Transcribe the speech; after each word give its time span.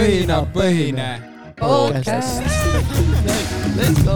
õhinapõhine 0.00 1.08
podcast. 1.60 2.40
Let's 3.76 4.00
go. 4.04 4.14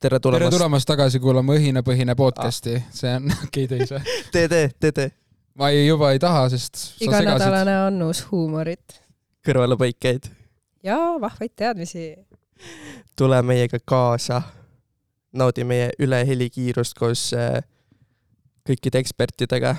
tere 0.00 0.18
tere 0.18 0.20
tulemast. 0.20 0.56
tulemast 0.56 0.88
tagasi 0.90 1.20
kuulama 1.22 1.54
Õhinapõhine 1.54 2.16
podcasti, 2.18 2.82
see 2.90 3.14
on, 3.20 3.30
tee, 3.52 4.48
tee, 4.48 4.70
tee, 4.80 4.92
tee. 4.92 5.08
ma 5.54 5.70
ei, 5.70 5.86
juba 5.86 6.10
ei 6.10 6.18
taha, 6.18 6.48
sest 6.50 6.74
sa 6.74 6.86
segasid. 6.88 7.22
iganädalane 7.22 7.78
annus 7.86 8.26
huumorit 8.32 8.98
kõrvalepõikeid. 9.46 10.26
ja 10.82 10.96
vahvaid 11.22 11.54
teadmisi. 11.54 12.16
tule 13.16 13.42
meiega 13.42 13.78
kaasa. 13.84 14.42
naudi 15.32 15.64
meie 15.64 15.92
ülehelikiirust 15.98 16.98
koos 16.98 17.30
äh, 17.34 17.60
kõikide 18.70 19.02
ekspertidega. 19.04 19.74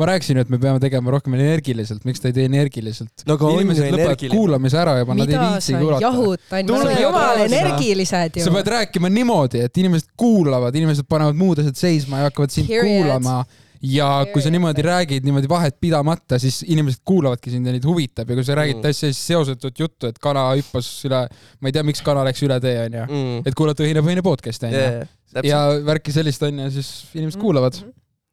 ma 0.00 0.06
rääkisin 0.06 0.38
ju, 0.38 0.42
et 0.46 0.50
me 0.52 0.58
peame 0.62 0.80
tegema 0.80 1.10
rohkem 1.12 1.34
energiliselt, 1.36 2.04
miks 2.08 2.22
ta 2.22 2.30
ei 2.30 2.34
tee 2.36 2.44
energiliselt? 2.48 3.24
no 3.28 3.34
on 3.36 3.56
ju 3.56 3.60
inimesed 3.60 3.84
lõpetavad 3.84 4.04
energiline. 4.06 4.36
kuulamise 4.38 4.78
ära 4.80 4.98
juba, 5.00 5.16
nad 5.18 5.32
ei 5.32 5.40
viitsi 5.40 5.72
sa 5.74 5.80
kuulata. 5.80 6.12
me 6.52 6.62
Tule 6.68 6.84
oleme 6.84 7.00
jumala 7.02 7.48
energilised 7.48 8.38
ju 8.38 8.44
sa. 8.46 8.52
pead 8.58 8.70
rääkima 8.76 9.10
niimoodi, 9.12 9.64
et 9.66 9.82
inimesed 9.82 10.14
kuulavad, 10.16 10.78
inimesed 10.78 11.08
panevad 11.10 11.36
muud 11.36 11.64
asjad 11.64 11.76
seisma 11.82 12.22
ja 12.22 12.30
hakkavad 12.30 12.54
sind 12.54 12.70
Period. 12.70 12.86
kuulama. 13.02 13.44
ja 13.82 14.08
kui 14.30 14.40
sa 14.40 14.46
Period. 14.46 14.56
niimoodi 14.56 14.82
räägid 14.86 15.24
niimoodi 15.26 15.48
vahet 15.48 15.76
pidamata, 15.80 16.38
siis 16.38 16.62
inimesed 16.68 17.02
kuulavadki 17.04 17.50
sind 17.50 17.66
ja 17.66 17.72
neid 17.74 17.84
huvitab 17.84 18.30
ja 18.30 18.36
kui 18.38 18.44
sa 18.46 18.54
räägid 18.62 18.76
Mm. 18.78 18.82
täiesti 18.86 19.06
sellist 19.08 19.26
seosetut 19.26 19.78
juttu, 19.78 20.06
et 20.06 20.18
kana 20.22 20.50
hüppas 20.54 20.88
üle, 21.08 21.26
ma 21.60 21.68
ei 21.68 21.72
tea, 21.72 21.82
miks 21.82 22.02
kana 22.04 22.24
läks 22.24 22.44
üle 22.46 22.60
tee, 22.60 22.76
onju. 22.86 23.06
mm.. 23.08 23.40
et 23.44 23.54
kuulata 23.58 23.84
õhinapõhine 23.84 24.22
podcast'i, 24.22 24.68
onju. 24.70 24.84
Yeah, 24.84 25.08
ja 25.44 25.62
värki 25.84 26.12
sellist 26.12 26.42
onju, 26.42 26.70
siis 26.76 26.92
inimesed 27.14 27.40
kuulavad. 27.40 27.80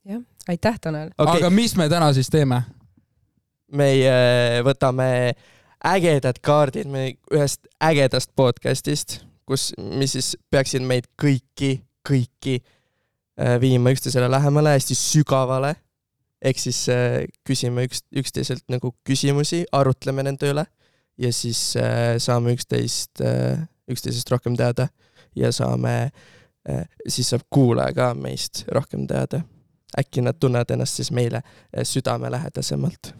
jah, 0.07 0.23
aitäh, 0.47 0.79
Tanel. 0.81 1.11
okei 1.17 1.37
aga 1.37 1.47
okay., 1.47 1.55
mis 1.55 1.75
me 1.75 1.89
täna 1.91 2.09
siis 2.15 2.31
teeme? 2.33 2.61
meie 3.67 4.11
võtame 4.63 5.07
ägedad 5.85 6.39
kaardid 6.41 6.89
meie 6.89 7.15
ühest 7.33 7.67
ägedast 7.83 8.31
podcast'ist, 8.35 9.19
kus, 9.47 9.71
mis 9.77 10.15
siis 10.15 10.33
peaksid 10.51 10.85
meid 10.87 11.09
kõiki, 11.19 11.77
kõiki 12.07 12.57
äh, 12.61 13.57
viima 13.61 13.93
üksteisele 13.95 14.29
lähemale, 14.31 14.75
hästi 14.77 14.95
sügavale. 14.97 15.75
ehk 16.41 16.59
siis 16.61 16.83
äh, 16.89 17.25
küsime 17.45 17.87
üks, 17.87 18.03
üksteiselt 18.13 18.63
nagu 18.69 18.93
küsimusi, 19.05 19.65
arutleme 19.71 20.23
nende 20.23 20.51
üle 20.51 20.65
ja 21.17 21.33
siis 21.33 21.75
äh, 21.75 22.17
saame 22.21 22.53
üksteist 22.53 23.21
äh,, 23.21 23.67
üksteisest 23.89 24.31
rohkem 24.31 24.55
teada 24.55 24.87
ja 25.35 25.51
saame 25.51 26.11
äh,, 26.69 26.85
siis 27.07 27.29
saab 27.33 27.47
kuulaja 27.49 27.93
ka 27.93 28.13
meist 28.13 28.65
rohkem 28.71 29.07
teada. 29.07 29.41
Äkki 29.99 30.21
nad 30.21 30.39
tunnevad 30.39 30.73
ennast 30.75 30.99
siis 30.99 31.11
meile 31.11 31.41
äh, 31.43 31.83
südamelähedasemalt. 31.83 33.13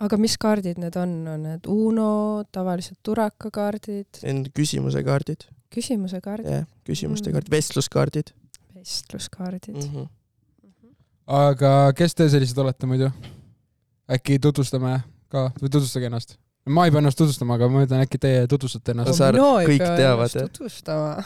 aga 0.00 0.16
mis 0.16 0.36
kaardid 0.38 0.78
need 0.80 0.96
on, 0.96 1.16
on 1.28 1.42
need 1.42 1.66
Uno, 1.68 2.44
tavalised 2.52 3.00
turakakaardid, 3.02 4.22
Need 4.22 4.36
on 4.36 4.44
küsimuse 4.56 5.04
kaardid, 5.04 5.48
küsimuse 5.74 6.20
kaardid, 6.20 6.52
jah, 6.52 6.68
küsimuste 6.84 7.30
Mm. 7.30 7.38
kaardid, 7.38 7.50
vestluskaardid 7.50 8.34
vestluskaardid 8.80 9.74
mm. 9.74 9.90
-hmm. 9.94 10.08
aga 11.26 11.92
kes 11.96 12.14
te 12.14 12.28
sellised 12.28 12.58
olete 12.58 12.86
muidu? 12.86 13.10
äkki 14.10 14.38
tutvustame 14.38 15.00
ka 15.28 15.50
või 15.62 15.68
tutvustage 15.68 16.06
ennast? 16.06 16.36
ma 16.68 16.84
ei 16.84 16.90
pea 16.90 16.98
ennast 17.02 17.18
tutvustama, 17.18 17.54
aga 17.54 17.68
ma 17.68 17.84
ütlen, 17.84 18.02
äkki 18.04 18.18
teie 18.18 18.46
tutvustate 18.46 18.94
ennast. 18.94 19.14
sa 19.16 19.28
arvad, 19.30 19.68
kõik 19.68 19.86
teavad, 19.96 20.36
tutvustama. 20.36 21.22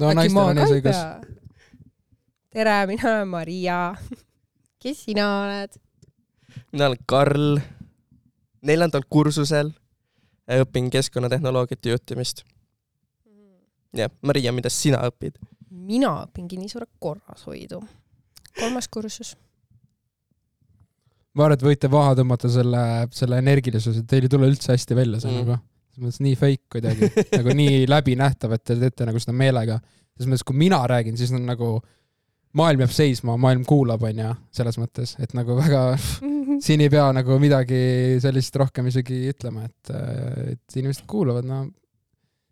no 0.00 0.12
naistel 0.14 0.42
on 0.44 0.62
eesõigus. 0.64 1.02
tere, 2.50 2.86
mina 2.86 3.08
olen 3.08 3.28
Maria. 3.28 3.94
kes 4.82 5.04
sina 5.04 5.26
oled? 5.42 5.80
mina 6.72 6.86
olen 6.86 6.98
Karl, 7.06 7.58
neljandal 8.62 9.04
kursusel 9.10 9.72
õpin 10.48 10.88
keskkonnatehnoloogiate 10.90 11.92
juhtimist. 11.92 12.44
jah, 13.96 14.10
Maria, 14.22 14.52
mida 14.52 14.72
sina 14.72 15.02
õpid? 15.10 15.36
mina 15.70 16.14
õpin 16.24 16.48
kinnisvara 16.48 16.88
korrashoidu. 16.98 17.82
kolmas 18.60 18.88
kursus. 18.88 19.36
ma 21.34 21.44
arvan, 21.44 21.58
et 21.58 21.66
võite 21.68 21.92
maha 21.92 22.16
tõmmata 22.16 22.48
selle, 22.52 22.84
selle 23.12 23.42
energilisuse, 23.44 24.06
teil 24.08 24.24
ei 24.24 24.32
tule 24.32 24.48
üldse 24.48 24.72
hästi 24.72 24.96
välja 24.96 25.20
see 25.20 25.34
mm. 25.34 25.44
nagu. 25.44 25.60
selles 25.92 26.06
mõttes 26.06 26.24
nii 26.24 26.40
fake 26.40 26.64
kuidagi, 26.72 27.12
nagu 27.38 27.60
nii 27.60 27.84
läbinähtav, 27.90 28.56
et 28.56 28.64
te 28.64 28.80
teete 28.80 29.12
nagu 29.12 29.20
seda 29.20 29.36
meelega. 29.36 29.80
selles 30.16 30.32
mõttes, 30.32 30.48
kui 30.48 30.64
mina 30.64 30.80
räägin, 30.88 31.20
siis 31.20 31.36
on 31.36 31.44
nagu, 31.44 31.76
maailm 32.56 32.80
jääb 32.84 32.92
seisma, 32.94 33.36
maailm 33.40 33.64
kuulab, 33.68 34.02
onju, 34.08 34.30
selles 34.54 34.78
mõttes, 34.80 35.16
et 35.22 35.34
nagu 35.36 35.56
väga, 35.58 35.82
siin 36.64 36.80
ei 36.80 36.88
pea 36.92 37.08
nagu 37.12 37.36
midagi 37.42 37.80
sellist 38.22 38.56
rohkem 38.56 38.86
isegi 38.88 39.26
ütlema, 39.34 39.66
et, 39.68 39.92
et 40.54 40.78
inimesed 40.80 41.04
kuulavad, 41.10 41.44
no 41.48 41.66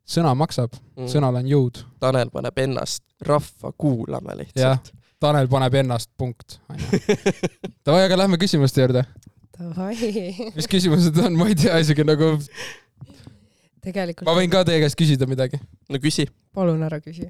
sõna 0.06 0.34
maksab, 0.38 0.76
Mm. 0.96 1.08
sõnal 1.12 1.36
on 1.36 1.48
jõud. 1.50 1.78
Tanel 2.00 2.30
paneb 2.32 2.56
ennast 2.62 3.02
rahva 3.26 3.72
kuulama 3.76 4.32
Jah. 4.32 4.38
lihtsalt. 4.40 4.92
Tanel 5.20 5.48
paneb 5.48 5.74
ennast, 5.80 6.08
punkt. 6.16 6.58
Davai, 7.84 8.04
aga 8.06 8.16
lähme 8.22 8.38
küsimuste 8.40 8.80
juurde. 8.84 9.02
Mis 10.56 10.68
küsimused 10.68 11.16
on, 11.24 11.36
ma 11.36 11.48
ei 11.50 11.56
tea 11.56 11.76
isegi 11.84 12.04
nagu, 12.04 12.30
tegelikult 13.84 14.26
ma 14.28 14.34
võin 14.36 14.50
ka 14.52 14.62
teie 14.68 14.80
käest 14.82 14.98
küsida 14.98 15.28
midagi. 15.28 15.60
No 15.92 16.00
küsi. 16.02 16.26
palun 16.56 16.82
ära 16.86 16.98
küsi. 17.04 17.28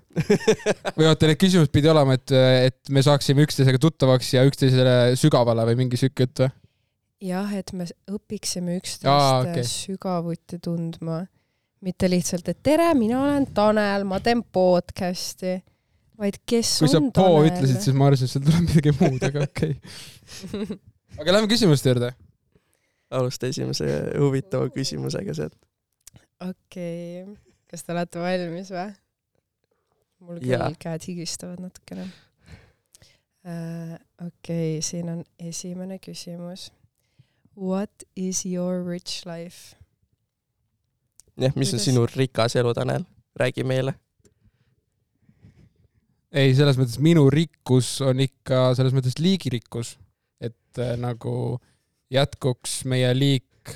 või 0.97 1.09
oota, 1.09 1.29
need 1.29 1.41
küsimused 1.41 1.73
pidi 1.75 1.91
olema, 1.93 2.17
et, 2.17 2.33
et 2.71 2.93
me 2.95 3.03
saaksime 3.05 3.45
üksteisega 3.47 3.81
tuttavaks 3.83 4.33
ja 4.37 4.45
üksteisele 4.49 5.17
sügavale 5.19 5.67
või 5.71 5.83
mingi 5.85 6.01
siuke 6.01 6.27
jutt 6.27 6.45
või? 6.45 6.53
jah, 7.27 7.55
et 7.57 7.73
me 7.77 7.87
õpiksime 8.13 8.77
üksteist 8.81 9.09
Aa, 9.11 9.41
okay. 9.45 9.65
sügavuti 9.69 10.61
tundma. 10.63 11.25
mitte 11.87 12.09
lihtsalt, 12.11 12.49
et 12.51 12.61
tere, 12.65 12.89
mina 12.99 13.21
olen 13.23 13.47
Tanel, 13.55 14.07
ma 14.09 14.19
teen 14.25 14.43
podcast'i, 14.43 15.59
vaid 16.19 16.41
kes 16.49 16.79
kui 16.83 16.91
sa 16.91 17.01
on 17.01 17.11
po 17.13 17.23
Tanel. 17.23 17.51
ütlesid, 17.51 17.81
siis 17.85 17.97
ma 17.97 18.09
arvasin, 18.11 18.29
et 18.29 18.35
seal 18.35 18.47
tuleb 18.47 18.69
midagi 18.71 18.95
muud, 19.01 19.27
aga 19.29 19.45
okei 19.47 19.75
okay. 19.77 20.79
aga 21.21 21.37
lähme 21.37 21.51
küsimuste 21.53 21.93
juurde. 21.93 22.13
alusta 23.17 23.51
esimese 23.53 23.91
huvitava 24.19 24.71
küsimusega 24.75 25.37
sealt. 25.37 25.59
okei 26.41 27.25
okay., 27.25 27.46
kas 27.71 27.85
te 27.85 27.93
olete 27.95 28.23
valmis 28.23 28.71
või? 28.75 28.89
mul 30.27 30.41
küll 30.41 30.79
käed 30.81 31.09
higistavad 31.11 31.61
natukene 31.61 32.07
uh,. 33.47 33.97
okei 34.27 34.79
okay,, 34.79 34.83
siin 34.83 35.11
on 35.13 35.25
esimene 35.39 35.99
küsimus. 36.03 36.71
What 37.57 38.05
is 38.17 38.45
your 38.45 38.85
rich 38.85 39.27
life? 39.27 39.77
jah, 41.37 41.53
mis 41.57 41.69
on 41.69 41.79
Kuidas? 41.79 41.85
sinu 41.85 42.07
rikas 42.17 42.57
elu, 42.57 42.75
Tanel? 42.75 43.05
räägi 43.37 43.65
meile. 43.65 43.95
ei, 46.33 46.55
selles 46.57 46.77
mõttes 46.81 46.99
minu 47.01 47.29
rikkus 47.31 48.01
on 48.05 48.21
ikka 48.21 48.75
selles 48.77 48.97
mõttes 48.97 49.19
liigirikkus, 49.21 49.97
et 50.41 50.81
äh, 50.81 50.97
nagu 51.01 51.59
jätkuks 52.13 52.85
meie 52.89 53.13
liik, 53.17 53.73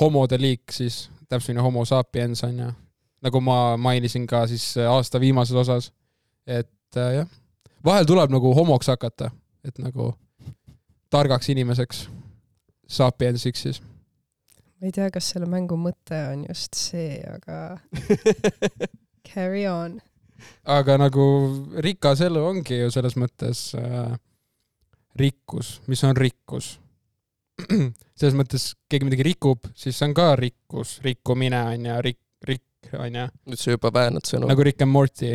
homode 0.00 0.38
liik 0.40 0.74
siis, 0.74 1.08
täpsemini 1.28 1.62
homo 1.62 1.84
sapiens 1.88 2.44
on 2.46 2.58
ju, 2.58 2.70
nagu 3.22 3.40
ma 3.40 3.76
mainisin 3.76 4.26
ka 4.26 4.46
siis 4.50 4.72
äh, 4.76 4.90
aasta 4.90 5.20
viimases 5.20 5.56
osas, 5.56 5.92
et 6.46 6.98
äh, 6.98 7.14
jah, 7.20 7.30
vahel 7.84 8.06
tuleb 8.08 8.34
nagu 8.34 8.54
homoks 8.54 8.90
hakata, 8.92 9.30
et 9.64 9.78
nagu 9.82 10.12
targaks 11.12 11.50
inimeseks, 11.52 12.06
sapiensiks 12.88 13.66
siis. 13.66 13.82
ma 14.80 14.88
ei 14.88 14.94
tea, 14.94 15.10
kas 15.14 15.32
selle 15.34 15.46
mängu 15.50 15.78
mõte 15.78 16.18
on 16.32 16.46
just 16.48 16.78
see, 16.78 17.20
aga 17.22 17.78
carry 19.28 19.66
on. 19.70 20.00
aga 20.64 20.98
nagu 20.98 21.24
rikas 21.84 22.24
elu 22.26 22.42
ongi 22.42 22.82
ju 22.82 22.90
selles 22.90 23.16
mõttes 23.20 23.70
äh, 23.78 24.14
rikkus, 25.16 25.80
mis 25.86 26.02
on 26.04 26.16
rikkus. 26.16 26.78
selles 28.18 28.34
mõttes 28.36 28.72
keegi 28.90 29.06
midagi 29.06 29.26
rikub, 29.26 29.68
siis 29.76 29.98
see 29.98 30.08
on 30.08 30.14
ka 30.16 30.32
rikkus, 30.40 30.96
rikkumine 31.04 31.60
on 31.74 31.88
ju, 31.90 31.98
rikk, 32.08 32.21
rikk 32.82 33.00
on 33.00 33.14
ju, 33.14 33.26
nüüd 33.46 33.60
sa 33.60 33.70
juba 33.70 33.90
väänad 33.92 34.26
sõnu. 34.26 34.48
nagu 34.48 34.62
Rick 34.62 34.82
and 34.82 34.90
Morty. 34.90 35.34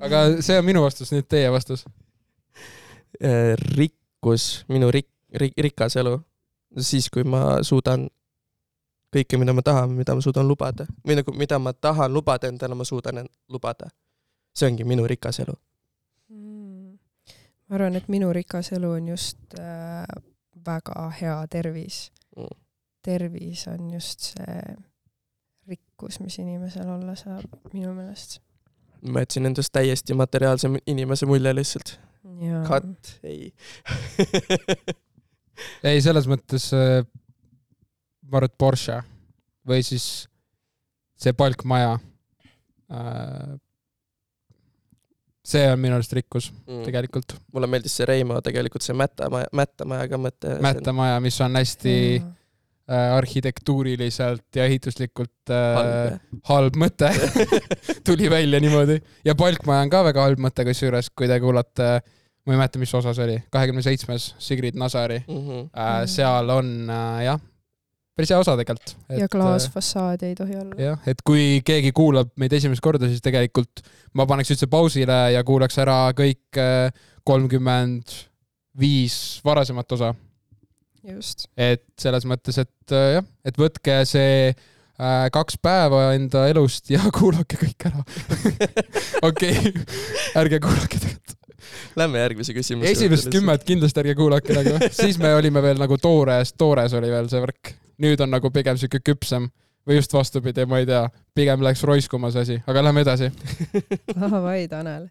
aga 0.00 0.42
see 0.42 0.58
on 0.58 0.64
minu 0.64 0.82
vastus, 0.82 1.12
nüüd 1.12 1.26
teie 1.28 1.50
vastus. 1.52 1.84
Äh, 3.22 3.54
rikkus, 3.76 4.64
minu 4.68 4.90
rik-, 4.90 5.12
rik-, 5.32 5.56
rikas 5.62 5.96
elu, 5.96 6.18
siis 6.78 7.08
kui 7.10 7.24
ma 7.24 7.62
suudan 7.62 8.08
kõike, 9.14 9.38
mida 9.38 9.54
ma 9.54 9.62
tahan, 9.62 9.90
mida 9.94 10.14
ma 10.14 10.20
suudan 10.20 10.48
lubada 10.48 10.86
või 11.06 11.20
nagu, 11.20 11.32
mida 11.32 11.58
ma 11.58 11.72
tahan 11.72 12.12
lubada 12.12 12.48
endale, 12.48 12.74
ma 12.74 12.84
suudan 12.84 13.18
end 13.18 13.30
lubada. 13.48 13.90
see 14.54 14.68
ongi 14.70 14.84
minu 14.84 15.06
rikas 15.06 15.40
elu. 15.40 15.54
Mm. 16.30 16.98
ma 17.68 17.76
arvan, 17.76 17.96
et 17.96 18.08
minu 18.08 18.32
rikas 18.32 18.72
elu 18.72 18.90
on 18.90 19.08
just 19.08 19.38
äh, 19.58 20.04
väga 20.66 21.10
hea 21.20 21.46
tervis 21.50 22.10
Mm. 22.36 22.50
tervis 23.02 23.68
on 23.68 23.90
just 23.92 24.20
see 24.20 24.76
rikkus, 25.94 26.18
mis 26.20 26.38
inimesel 26.42 26.88
olla 26.90 27.14
saab, 27.14 27.46
minu 27.72 27.94
meelest. 27.94 28.40
ma 29.12 29.20
jätsin 29.20 29.46
endast 29.46 29.72
täiesti 29.72 30.14
materiaalse 30.14 30.68
inimese 30.86 31.26
mulje 31.26 31.54
lihtsalt. 31.54 31.98
jaa. 32.40 32.64
Cut, 32.66 33.20
ei. 33.22 33.54
ei, 35.88 36.00
selles 36.02 36.26
mõttes 36.26 36.72
äh, 36.74 37.04
ma 38.26 38.40
arvan, 38.40 38.50
et 38.50 38.58
Porsche 38.58 39.02
või 39.68 39.84
siis 39.84 40.28
see 41.16 41.32
palkmaja. 41.32 41.98
see 45.44 45.64
on 45.70 45.78
minu 45.80 45.94
arust 45.94 46.12
rikkus 46.12 46.50
tegelikult. 46.84 47.36
mulle 47.52 47.66
meeldis 47.66 47.96
see 47.96 48.06
Reimo 48.06 48.40
tegelikult 48.40 48.82
see 48.82 48.96
mättamaja, 48.96 49.46
mättamajaga 49.52 50.18
mõte. 50.18 50.58
mättamaja, 50.60 51.20
mis 51.20 51.40
on 51.40 51.56
hästi 51.56 51.94
äh, 52.18 52.32
arhitektuuriliselt 53.16 54.56
ja 54.56 54.64
ehituslikult 54.68 55.50
äh, 55.50 56.18
halb 56.50 56.76
mõte 56.80 57.08
tuli 58.06 58.28
välja 58.30 58.60
niimoodi 58.60 58.98
ja 59.24 59.34
palkmaja 59.38 59.86
on 59.86 59.90
ka 59.94 60.02
väga 60.10 60.26
halb 60.28 60.42
mõte, 60.44 60.66
kusjuures 60.68 61.08
kui 61.16 61.28
te 61.30 61.38
kuulate, 61.40 61.88
ma 62.44 62.52
ei 62.54 62.60
mäleta, 62.60 62.82
mis 62.82 62.92
osa 62.94 63.14
see 63.16 63.24
oli, 63.28 63.38
kahekümne 63.54 63.82
seitsmes 63.86 64.34
Sigrid 64.38 64.76
Nasari 64.80 65.22
Mhm. 65.28 65.66
äh,, 65.72 66.04
seal 66.10 66.50
on 66.52 66.74
äh, 66.90 67.22
jah, 67.30 67.40
päris 68.14 68.30
hea 68.30 68.38
osa 68.38 68.54
tegelikult. 68.60 68.96
ja 69.18 69.28
klaasfassaadi 69.32 70.26
ei 70.32 70.34
tohi 70.38 70.56
olla. 70.60 70.76
jah, 70.78 71.00
et 71.10 71.24
kui 71.26 71.62
keegi 71.64 71.90
kuulab 71.96 72.30
meid 72.36 72.52
esimest 72.52 72.84
korda, 72.84 73.08
siis 73.08 73.24
tegelikult 73.24 73.80
ma 74.14 74.26
paneks 74.28 74.52
üldse 74.54 74.68
pausile 74.70 75.18
ja 75.34 75.40
kuulaks 75.44 75.80
ära 75.82 75.98
kõik 76.12 76.60
äh, 76.60 76.92
kolmkümmend 77.24 78.12
viis 78.78 79.40
varasemat 79.44 79.92
osa. 79.96 80.12
just. 81.12 81.48
et 81.56 81.84
selles 82.00 82.26
mõttes, 82.28 82.58
et 82.62 82.94
äh, 82.94 83.08
jah, 83.18 83.26
et 83.46 83.58
võtke 83.60 83.96
see 84.08 84.50
äh, 84.50 85.24
kaks 85.34 85.58
päeva 85.62 86.06
enda 86.16 86.46
elust 86.50 86.90
ja 86.92 87.02
kuulake 87.18 87.58
kõik 87.60 87.88
ära. 87.90 88.04
okei, 89.28 89.74
ärge 90.40 90.60
kuulake 90.64 91.00
tegelikult. 91.00 91.40
Lähme 91.98 92.20
järgmise 92.20 92.54
küsimuse 92.54 92.92
esimest. 92.94 93.30
kümmet 93.32 93.66
kindlasti 93.66 94.02
ärge 94.02 94.16
kuulake 94.18 94.56
nagu, 94.56 94.78
siis 94.94 95.18
me 95.22 95.34
olime 95.36 95.62
veel 95.64 95.80
nagu 95.80 95.98
toores, 96.00 96.54
toores 96.58 96.94
oli 96.98 97.10
veel 97.12 97.30
see 97.32 97.42
värk. 97.42 97.74
nüüd 98.02 98.20
on 98.24 98.32
nagu 98.34 98.50
pigem 98.50 98.78
sihuke 98.80 98.98
küpsem 99.04 99.46
või 99.86 99.98
just 100.00 100.14
vastupidi, 100.16 100.64
ma 100.66 100.80
ei 100.80 100.88
tea, 100.88 101.04
pigem 101.36 101.62
läks 101.62 101.84
roiskuma 101.86 102.32
see 102.34 102.46
asi, 102.46 102.56
aga 102.66 102.82
lähme 102.86 103.04
edasi. 103.04 103.30
davai, 104.16 104.64
Tanel. 104.70 105.08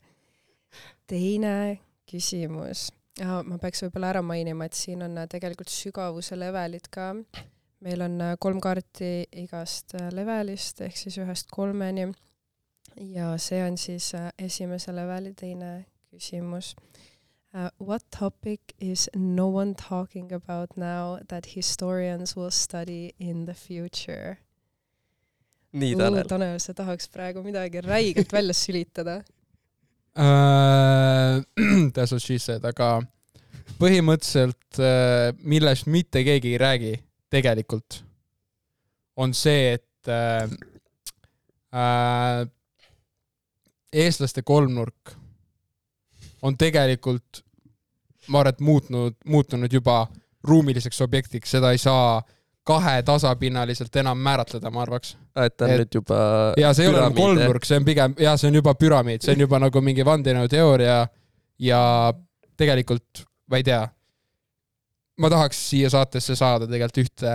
teine 1.08 1.56
küsimus. 2.10 2.90
Ma 3.22 3.58
peaks 3.62 3.84
võib-olla 3.86 4.14
ära 4.14 4.22
mainima, 4.26 4.66
et 4.66 4.78
siin 4.78 5.04
on 5.06 5.18
äh, 5.22 5.28
tegelikult 5.30 5.70
sügavuse 5.70 6.38
levelid 6.40 6.90
ka. 6.94 7.14
meil 7.84 8.02
on 8.02 8.22
äh, 8.22 8.36
kolm 8.40 8.62
kaarti 8.64 9.28
igast 9.44 9.94
äh, 10.00 10.10
levelist 10.12 10.82
ehk 10.82 10.98
siis 10.98 11.18
ühest 11.22 11.52
kolmeni. 11.52 12.12
ja 12.96 13.38
see 13.38 13.62
on 13.64 13.78
siis 13.78 14.14
esimese 14.38 14.96
leveli 14.96 15.34
teine 15.34 15.86
küsimus 16.12 16.76
uh,. 17.54 17.70
What 17.80 18.04
topic 18.10 18.74
is 18.80 19.10
no 19.16 19.48
one 19.48 19.76
talking 19.76 20.34
about 20.34 20.76
now 20.76 21.20
that 21.28 21.46
historians 21.56 22.36
will 22.36 22.50
study 22.50 23.14
in 23.20 23.46
the 23.46 23.54
future? 23.54 24.38
nii, 25.74 25.96
Tanel. 25.96 26.26
Tanel, 26.28 26.60
sa 26.60 26.74
tahaks 26.74 27.10
praegu 27.10 27.44
midagi 27.44 27.82
räigelt 27.82 28.34
välja 28.34 28.54
sülitada 28.54 29.22
That's 31.94 32.12
what 32.12 32.22
she 32.22 32.38
said, 32.38 32.66
aga 32.70 33.02
põhimõtteliselt, 33.80 34.78
millest 35.42 35.88
mitte 35.90 36.22
keegi 36.24 36.54
ei 36.54 36.60
räägi 36.62 36.92
tegelikult, 37.34 38.04
on 39.18 39.34
see, 39.34 39.74
et 39.78 40.10
äh, 40.10 40.50
äh, 41.74 42.46
eestlaste 43.94 44.44
kolmnurk 44.46 45.16
on 46.44 46.58
tegelikult, 46.60 47.44
ma 48.28 48.42
arvan, 48.42 48.54
et 48.54 48.64
muutnud, 48.64 49.18
muutunud 49.26 49.74
juba 49.74 50.06
ruumiliseks 50.44 51.02
objektiks, 51.06 51.54
seda 51.56 51.72
ei 51.72 51.82
saa 51.82 52.22
kahe 52.64 53.02
tasapinnaliselt 53.04 53.96
enam 54.00 54.20
määratleda, 54.24 54.72
ma 54.72 54.82
arvaks 54.86 55.16
et 55.44 55.58
ta 55.58 55.66
on 55.66 55.72
et- 55.74 55.82
nüüd 55.84 55.98
juba 56.00 56.20
ja 56.58 56.72
see 56.74 56.86
ei 56.88 56.92
ole 56.94 57.02
nagu 57.02 57.16
püramiid, 57.18 57.42
kolmnurk, 57.44 57.66
see 57.68 57.80
on 57.82 57.86
pigem, 57.90 58.16
ja 58.24 58.38
see 58.40 58.48
on 58.52 58.60
juba 58.62 58.74
püramiid, 58.80 59.24
see 59.26 59.36
on 59.36 59.44
juba 59.46 59.60
nagu 59.60 59.82
mingi 59.84 60.06
vandenõuteooria 60.08 60.98
ja 61.60 61.82
tegelikult 62.58 63.26
ma 63.52 63.60
ei 63.60 63.66
tea, 63.68 63.82
ma 65.20 65.30
tahaks 65.34 65.60
siia 65.70 65.90
saatesse 65.94 66.36
saada 66.40 66.68
tegelikult 66.70 67.04
ühte 67.04 67.34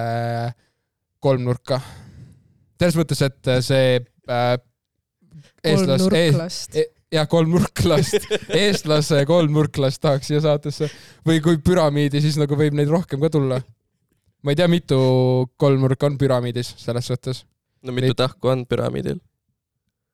kolmnurka. 1.22 1.80
selles 2.78 2.96
mõttes, 2.98 3.22
et 3.26 3.50
see 3.66 3.98
äh, 4.30 4.54
eestlas, 5.64 6.04
ees, 6.06 6.34
kolmnurklast. 6.34 6.78
jah, 7.12 7.26
kolmnurklast, 7.30 8.28
eestlase 8.62 9.25
kolmnurklast 9.28 10.00
tahaks 10.02 10.30
siia 10.30 10.40
saatesse 10.44 10.88
või 11.26 11.42
kui 11.44 11.58
püramiidi, 11.64 12.22
siis 12.25 12.38
nagu 12.40 12.56
võib 12.58 12.76
neid 12.78 12.90
rohkem 12.92 13.20
ka 13.20 13.30
tulla. 13.34 13.60
Ma 14.43 14.55
ei 14.55 14.58
tea, 14.58 14.69
mitu 14.70 14.99
kolmnurka 15.58 16.06
on 16.06 16.19
püramiidis 16.19 16.75
selles 16.79 17.11
suhtes. 17.11 17.44
no 17.82 17.93
mitu 17.93 18.14
tahku 18.14 18.52
on 18.52 18.67
püramiidil? 18.67 19.20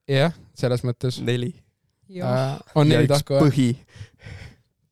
jah, 0.09 0.33
selles 0.57 0.83
mõttes 0.85 1.21
neli. 1.21 1.53
äh,. 2.09 2.59
on 2.75 2.91
ja 2.91 2.99
neli 2.99 3.09
tahku 3.11 3.37
või? 3.37 3.49
põhi, 3.49 3.69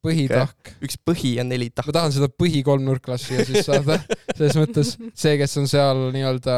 põhitahk. 0.04 0.74
üks 0.86 1.00
põhi 1.06 1.36
ja 1.38 1.46
neli 1.48 1.70
ma 1.72 1.78
tahku. 1.80 1.96
tahan 1.96 2.14
seda 2.16 2.30
põhikolmnurklast 2.30 3.30
siia 3.30 3.46
siis 3.48 3.66
saada, 3.70 4.00
selles 4.38 4.60
mõttes 4.60 4.98
see, 5.14 5.38
kes 5.42 5.58
on 5.62 5.72
seal 5.72 6.10
nii-öelda 6.16 6.58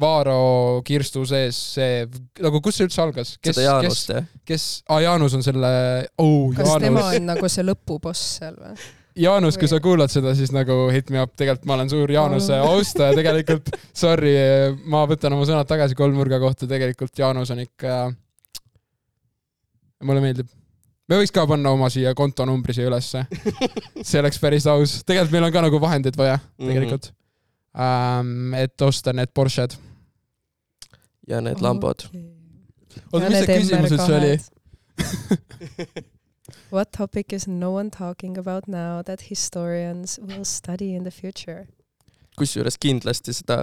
Vaaro 0.00 0.80
kirstu 0.88 1.26
sees, 1.28 1.56
see 1.74 2.06
nagu, 2.40 2.62
kus 2.64 2.78
see 2.78 2.86
üldse 2.88 3.02
algas? 3.04 3.34
kes 3.44 3.58
kes, 3.60 4.06
kes, 4.48 4.64
aa 4.88 5.02
Jaanus 5.04 5.36
on 5.36 5.44
selle, 5.44 5.72
oh 6.22 6.48
kas 6.56 6.70
tema 6.80 7.02
Jaanus, 7.02 7.18
on 7.20 7.28
nagu 7.28 7.50
see 7.52 7.66
lõpuboss 7.66 8.38
seal 8.38 8.56
või? 8.56 8.76
Jaanus, 9.18 9.58
kui 9.60 9.68
sa 9.68 9.78
kuulad 9.82 10.12
seda, 10.12 10.32
siis 10.36 10.52
nagu 10.54 10.86
hit 10.92 11.10
me 11.12 11.20
up, 11.20 11.34
tegelikult 11.36 11.66
ma 11.68 11.76
olen 11.76 11.90
suur 11.92 12.10
Jaanuse 12.12 12.56
austaja 12.64 13.16
tegelikult. 13.16 13.68
Sorry, 13.96 14.32
ma 14.88 15.02
võtan 15.08 15.36
oma 15.36 15.44
sõnad 15.48 15.68
tagasi 15.68 15.96
kolmnurga 15.98 16.38
kohta, 16.42 16.68
tegelikult 16.70 17.18
Jaanus 17.18 17.52
on 17.52 17.60
ikka, 17.64 17.98
mulle 20.08 20.24
meeldib. 20.24 20.48
me 21.10 21.18
võiks 21.20 21.34
ka 21.34 21.44
panna 21.48 21.74
oma 21.76 21.90
siia 21.92 22.14
kontonumbri 22.16 22.74
siia 22.76 22.88
ülesse. 22.88 23.26
see 24.00 24.20
oleks 24.22 24.40
päris 24.40 24.66
aus, 24.70 25.02
tegelikult 25.04 25.36
meil 25.36 25.48
on 25.48 25.52
ka 25.58 25.64
nagu 25.66 25.82
vahendeid 25.82 26.16
vaja, 26.16 26.38
tegelikult 26.56 27.10
mm. 27.10 27.82
-hmm. 27.82 28.56
et 28.64 28.86
osta 28.88 29.12
need 29.12 29.34
Porsched. 29.34 29.76
ja 31.28 31.40
need 31.40 31.60
lambod. 31.60 32.08
oota, 33.12 33.28
mis 33.28 33.44
see 33.44 33.60
küsimus 33.60 33.92
üldse 33.98 34.16
oli?? 34.16 34.34
What 36.72 36.92
topic 36.96 37.32
is 37.32 37.48
no 37.48 37.70
one 37.70 37.90
talking 37.90 38.38
about 38.38 38.66
now 38.66 39.02
that 39.02 39.20
historians 39.30 40.18
will 40.22 40.44
study 40.44 40.94
in 40.94 41.04
the 41.04 41.10
future? 41.10 41.66
kusjuures 42.38 42.78
kindlasti 42.80 43.32
seda 43.36 43.56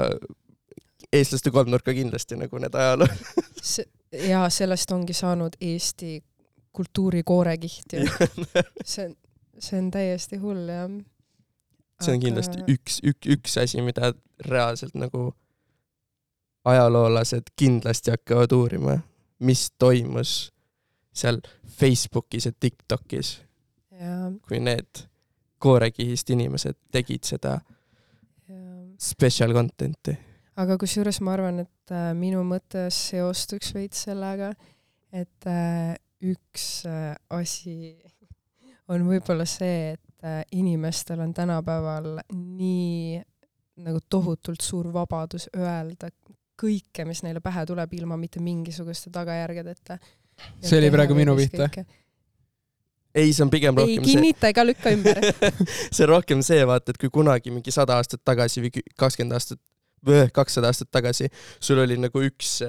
eestlaste 1.14 1.52
kolmnurka 1.52 1.94
kindlasti 1.94 2.38
nagu 2.38 2.60
need 2.62 2.76
ajaloo. 2.78 3.08
ja 4.32 4.44
sellest 4.50 4.92
ongi 4.92 5.14
saanud 5.14 5.58
Eesti 5.62 6.24
kultuuri 6.74 7.24
koorekiht 7.24 7.94
ju. 7.94 8.06
see 8.86 9.06
on, 9.08 9.16
see 9.60 9.80
on 9.80 9.90
täiesti 9.92 10.38
hull 10.38 10.70
jah. 10.70 10.92
see 12.02 12.14
on 12.14 12.22
kindlasti 12.22 12.62
üks, 12.70 13.02
üks, 13.04 13.26
üks 13.26 13.58
asi, 13.64 13.82
mida 13.82 14.14
reaalselt 14.46 14.94
nagu 14.94 15.32
ajaloolased 16.70 17.50
kindlasti 17.58 18.14
hakkavad 18.14 18.54
uurima, 18.54 19.00
mis 19.40 19.72
toimus 19.80 20.52
seal 21.14 21.42
Facebookis 21.80 22.46
ja 22.46 22.52
Tiktokis, 22.60 23.40
kui 24.48 24.60
need 24.64 25.06
koorekihist 25.60 26.30
inimesed 26.32 26.78
tegid 26.92 27.28
seda 27.28 27.58
ja 27.60 27.80
special 29.00 29.54
content'i. 29.54 30.18
aga 30.60 30.76
kusjuures 30.80 31.22
ma 31.24 31.34
arvan, 31.38 31.64
et 31.64 31.94
äh, 31.96 32.12
minu 32.18 32.42
mõte 32.48 32.88
seostuks 32.92 33.72
veits 33.76 34.04
sellega, 34.10 34.52
et 35.16 35.48
äh, 35.48 35.96
üks 36.28 36.84
äh, 36.90 37.14
asi 37.32 37.96
on 38.92 39.06
võib-olla 39.08 39.46
see, 39.48 39.94
et 39.96 40.06
inimestel 40.52 41.22
on 41.24 41.32
tänapäeval 41.32 42.18
nii 42.34 43.22
nagu 43.86 44.02
tohutult 44.12 44.60
suur 44.66 44.90
vabadus 44.92 45.46
öelda 45.56 46.10
kõike, 46.60 47.06
mis 47.08 47.22
neile 47.24 47.40
pähe 47.40 47.64
tuleb, 47.70 47.94
ilma 47.96 48.18
mitte 48.20 48.42
mingisuguste 48.44 49.14
tagajärgedeta. 49.16 49.96
See 50.62 50.78
oli 50.80 50.92
praegu 50.94 51.16
minu 51.18 51.36
vihte.. 51.38 51.70
ei, 53.16 53.32
see 53.34 53.44
on 53.44 53.50
pigem 53.54 53.78
ei 53.80 53.82
rohkem 53.86 54.06
see, 54.06 54.14
kinnita 54.16 54.52
ega 54.54 54.64
lükka 54.68 54.94
ümber. 54.96 55.20
see 55.96 56.06
on 56.06 56.12
rohkem 56.14 56.44
see, 56.46 56.62
vaata, 56.70 56.94
et 56.94 57.02
kui 57.02 57.10
kunagi 57.14 57.52
mingi 57.54 57.74
sada 57.74 57.98
aastat 58.00 58.22
tagasi 58.28 58.64
või 58.66 58.74
kü- 58.78 58.86
kakskümmend 59.00 59.36
aastat, 59.38 59.60
kakssada 60.36 60.70
aastat 60.72 60.92
tagasi 60.96 61.28
sul 61.60 61.82
oli 61.84 61.98
nagu 62.00 62.22
üks, 62.24 62.60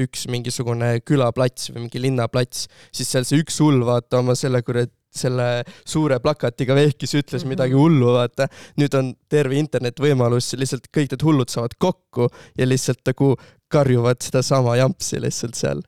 üks 0.00 0.24
mingisugune 0.32 0.96
külaplats 1.06 1.70
või 1.70 1.84
mingi 1.84 2.00
linnaplats, 2.02 2.66
siis 2.90 3.12
seal 3.14 3.26
see 3.28 3.42
üks 3.44 3.60
hull 3.62 3.84
vaata 3.86 4.18
oma 4.24 4.34
selle 4.38 4.62
kurat, 4.66 4.90
selle 5.14 5.62
suure 5.86 6.16
plakatiga 6.18 6.74
vehkis, 6.74 7.12
ütles 7.14 7.44
Mhm. 7.44 7.52
midagi 7.52 7.76
hullu, 7.78 8.08
vaata. 8.16 8.48
nüüd 8.80 8.96
on 8.98 9.12
terve 9.30 9.54
internet 9.60 10.00
võimalus, 10.02 10.48
lihtsalt 10.58 10.88
kõik 10.90 11.12
need 11.14 11.22
hullud 11.22 11.52
saavad 11.52 11.76
kokku 11.78 12.26
ja 12.58 12.66
lihtsalt 12.66 13.04
nagu 13.06 13.36
karjuvad 13.70 14.18
sedasama 14.26 14.74
jampsi 14.80 15.20
lihtsalt 15.22 15.54
seal. 15.54 15.84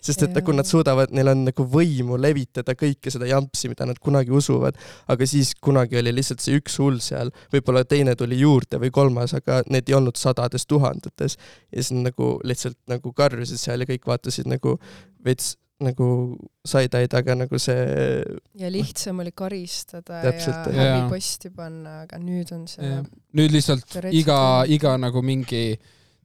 Sest 0.00 0.24
et 0.24 0.40
kui 0.44 0.56
nad 0.56 0.68
suudavad, 0.68 1.12
neil 1.14 1.32
on 1.32 1.44
nagu 1.48 1.66
võimu 1.72 2.18
levitada 2.20 2.74
kõike 2.78 3.12
seda 3.12 3.28
jampsi, 3.30 3.70
mida 3.72 3.86
nad 3.88 3.98
kunagi 4.02 4.32
usuvad, 4.34 4.78
aga 5.10 5.28
siis 5.28 5.54
kunagi 5.60 5.98
oli 6.00 6.14
lihtsalt 6.14 6.44
see 6.44 6.58
üks 6.60 6.78
hull 6.82 7.00
seal, 7.04 7.32
võib-olla 7.54 7.84
teine 7.88 8.14
tuli 8.18 8.40
juurde 8.40 8.80
või 8.82 8.92
kolmas, 8.94 9.34
aga 9.38 9.62
need 9.72 9.90
ei 9.90 9.98
olnud 9.98 10.18
sadades 10.20 10.66
tuhandetes. 10.70 11.38
ja 11.72 11.82
siis 11.82 11.94
nagu 11.98 12.36
lihtsalt 12.44 12.78
nagu 12.90 13.12
karjusid 13.12 13.60
seal 13.60 13.82
ja 13.82 13.90
kõik 13.90 14.06
vaatasid 14.08 14.50
nagu 14.50 14.78
veits 15.24 15.56
nagu 15.82 16.06
side-eye'd, 16.66 17.14
aga 17.14 17.36
nagu 17.38 17.58
see. 17.62 18.22
ja 18.58 18.70
lihtsam 18.72 19.22
oli 19.22 19.32
karistada 19.36 20.22
Täpselt, 20.24 20.72
ja 20.74 20.88
häbiposti 20.96 21.52
panna, 21.54 22.02
aga 22.06 22.18
nüüd 22.22 22.50
on 22.54 22.66
see 22.70 22.98
nüüd 23.38 23.54
lihtsalt 23.54 24.00
iga 24.10 24.40
iga 24.66 24.96
nagu 24.98 25.22
mingi 25.22 25.78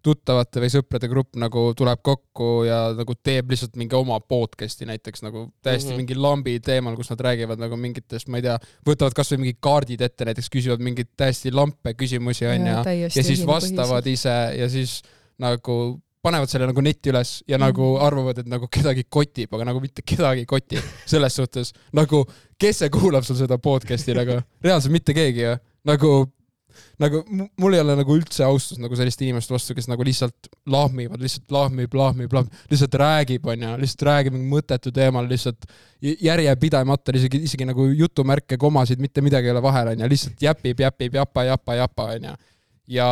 tuttavate 0.04 0.62
või 0.64 0.72
sõprade 0.74 1.08
grupp 1.12 1.38
nagu 1.40 1.66
tuleb 1.78 2.02
kokku 2.04 2.66
ja 2.68 2.80
nagu 2.98 3.16
teeb 3.16 3.54
lihtsalt 3.54 3.78
mingi 3.80 3.96
oma 3.98 4.20
podcast'i 4.20 4.88
näiteks 4.90 5.24
nagu 5.26 5.48
täiesti 5.64 5.90
mm. 5.90 5.94
-hmm. 5.94 6.02
mingi 6.04 6.16
lambi 6.20 6.60
teemal, 6.60 6.96
kus 7.00 7.12
nad 7.14 7.24
räägivad 7.24 7.62
nagu 7.62 7.80
mingitest, 7.80 8.28
ma 8.28 8.42
ei 8.42 8.48
tea, 8.48 8.58
võtavad 8.88 9.16
kasvõi 9.18 9.44
mingid 9.46 9.60
kaardid 9.64 10.02
ette, 10.04 10.28
näiteks 10.28 10.52
küsivad 10.54 10.84
mingeid 10.84 11.14
täiesti 11.18 11.52
lampe 11.56 11.96
küsimusi 11.96 12.48
onju 12.50 12.80
ja 13.08 13.24
siis 13.24 13.46
vastavad 13.48 14.08
ise 14.08 14.38
ja 14.60 14.70
siis 14.70 15.02
nagu 15.40 16.02
panevad 16.24 16.52
selle 16.52 16.70
nagu 16.70 16.84
netti 16.84 17.12
üles 17.12 17.34
ja 17.48 17.58
mm. 17.58 17.66
nagu 17.66 17.88
Mhm. 17.94 18.06
arvavad, 18.06 18.38
et 18.40 18.48
nagu 18.48 18.68
kedagi 18.72 19.04
kotib, 19.10 19.52
aga 19.54 19.68
nagu 19.72 19.82
mitte 19.84 20.02
kedagi 20.06 20.46
ei 20.46 20.50
koti 20.50 20.80
selles 21.06 21.36
suhtes. 21.36 21.74
nagu, 21.94 22.24
kes 22.60 22.80
see 22.84 22.90
kuulab 22.90 23.24
sul 23.28 23.36
seda 23.36 23.58
podcast'i 23.58 24.16
nagu, 24.16 24.40
reaalselt 24.64 24.94
mitte 24.94 25.14
keegi 25.14 25.44
ju. 25.44 25.58
nagu, 25.86 26.14
nagu 27.02 27.22
mu- 27.30 27.48
mul 27.60 27.78
ei 27.78 27.82
ole 27.84 27.96
nagu 28.00 28.18
üldse 28.18 28.46
austust 28.48 28.82
nagu 28.82 28.98
selliste 28.98 29.26
inimeste 29.26 29.54
vastu, 29.54 29.76
kes 29.78 29.88
nagu 29.92 30.06
lihtsalt 30.06 30.50
lahmivad, 30.70 31.22
lihtsalt 31.24 31.54
lahmib, 31.54 31.94
lahmib, 31.98 32.34
lahmib, 32.34 32.60
lihtsalt 32.72 32.98
räägib, 33.04 33.48
onju, 33.54 33.76
lihtsalt 33.84 34.06
räägib 34.10 34.38
mingi 34.38 34.52
mõttetu 34.56 34.94
teemal, 34.96 35.30
lihtsalt 35.30 35.68
järjepidamata, 36.02 37.16
isegi, 37.16 37.44
isegi 37.48 37.68
nagu 37.70 37.88
jutumärke, 37.94 38.58
komasid, 38.62 39.02
mitte 39.04 39.24
midagi 39.24 39.50
ei 39.50 39.56
ole 39.56 39.64
vahel, 39.64 39.94
onju, 39.94 40.12
lihtsalt 40.16 40.44
jäpib, 40.44 40.84
jäpib, 40.86 41.18
japa, 41.22 41.48
japa, 41.52 41.80
japa, 41.84 42.12
onju. 42.18 42.36
ja 42.88 43.10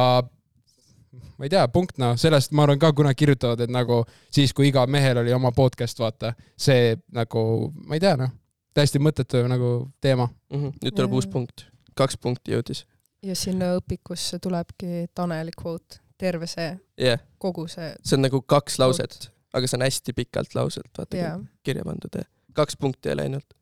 ma 1.37 1.47
ei 1.47 1.49
tea, 1.51 1.63
punkt 1.73 1.97
noh, 2.01 2.13
sellest 2.19 2.53
ma 2.55 2.67
arvan 2.67 2.79
ka 2.79 2.91
kunagi 2.95 3.17
kirjutavad, 3.23 3.63
et 3.65 3.71
nagu 3.73 4.03
siis, 4.33 4.53
kui 4.53 4.69
iga 4.69 4.85
mehel 4.87 5.23
oli 5.23 5.33
oma 5.35 5.51
podcast, 5.55 5.99
vaata, 5.99 6.35
see 6.59 6.95
nagu, 7.15 7.41
ma 7.87 7.97
ei 7.97 8.03
tea 8.03 8.13
noh, 8.19 8.31
täiesti 8.77 9.01
mõttetu 9.03 9.43
nagu 9.51 9.71
teema. 10.03 10.29
Mhm. 10.53 10.77
nüüd 10.83 10.95
tuleb 10.95 11.17
uus 11.17 11.27
punkt, 11.27 11.65
kaks 11.97 12.17
punkti 12.21 12.55
jõudis. 12.55 12.85
Ja 13.23 13.35
sinna 13.37 13.73
õpikusse 13.77 14.39
tulebki 14.41 15.07
Taneli 15.15 15.53
kvoot, 15.57 15.99
terve 16.17 16.47
see, 16.49 16.73
yeah., 17.01 17.21
kogu 17.41 17.67
see, 17.71 17.93
see 18.03 18.17
on 18.17 18.25
nagu 18.25 18.41
kaks 18.41 18.79
lauset, 18.81 19.29
aga 19.53 19.69
see 19.69 19.77
on 19.79 19.85
hästi 19.85 20.15
pikalt 20.17 20.55
lauselt, 20.57 20.91
vaata 20.97 21.19
jaa, 21.19 21.35
kirja 21.65 21.85
pandud 21.87 22.17
ja 22.17 22.25
kaks 22.57 22.77
punkti 22.77 23.13
ainult. 23.13 23.53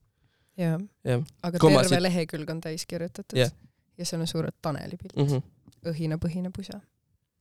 jaa. 0.58 0.80
jah 1.08 1.26
aga 1.44 1.62
Kommasid- 1.62 1.90
terve 1.90 2.04
lehekülg 2.04 2.50
on 2.50 2.62
täis 2.62 2.86
kirjutatud 2.86 3.40
Jah. 3.40 3.52
ja 3.98 4.06
seal 4.06 4.22
on 4.22 4.28
suured 4.28 4.56
Taneli 4.62 4.98
pilt 4.98 5.16
mm. 5.16 5.24
mm, 5.24 5.30
-hmm. 5.30 5.42
-hmm. 5.42 5.92
õhinapõhine 5.94 6.52
pusa. 6.56 6.82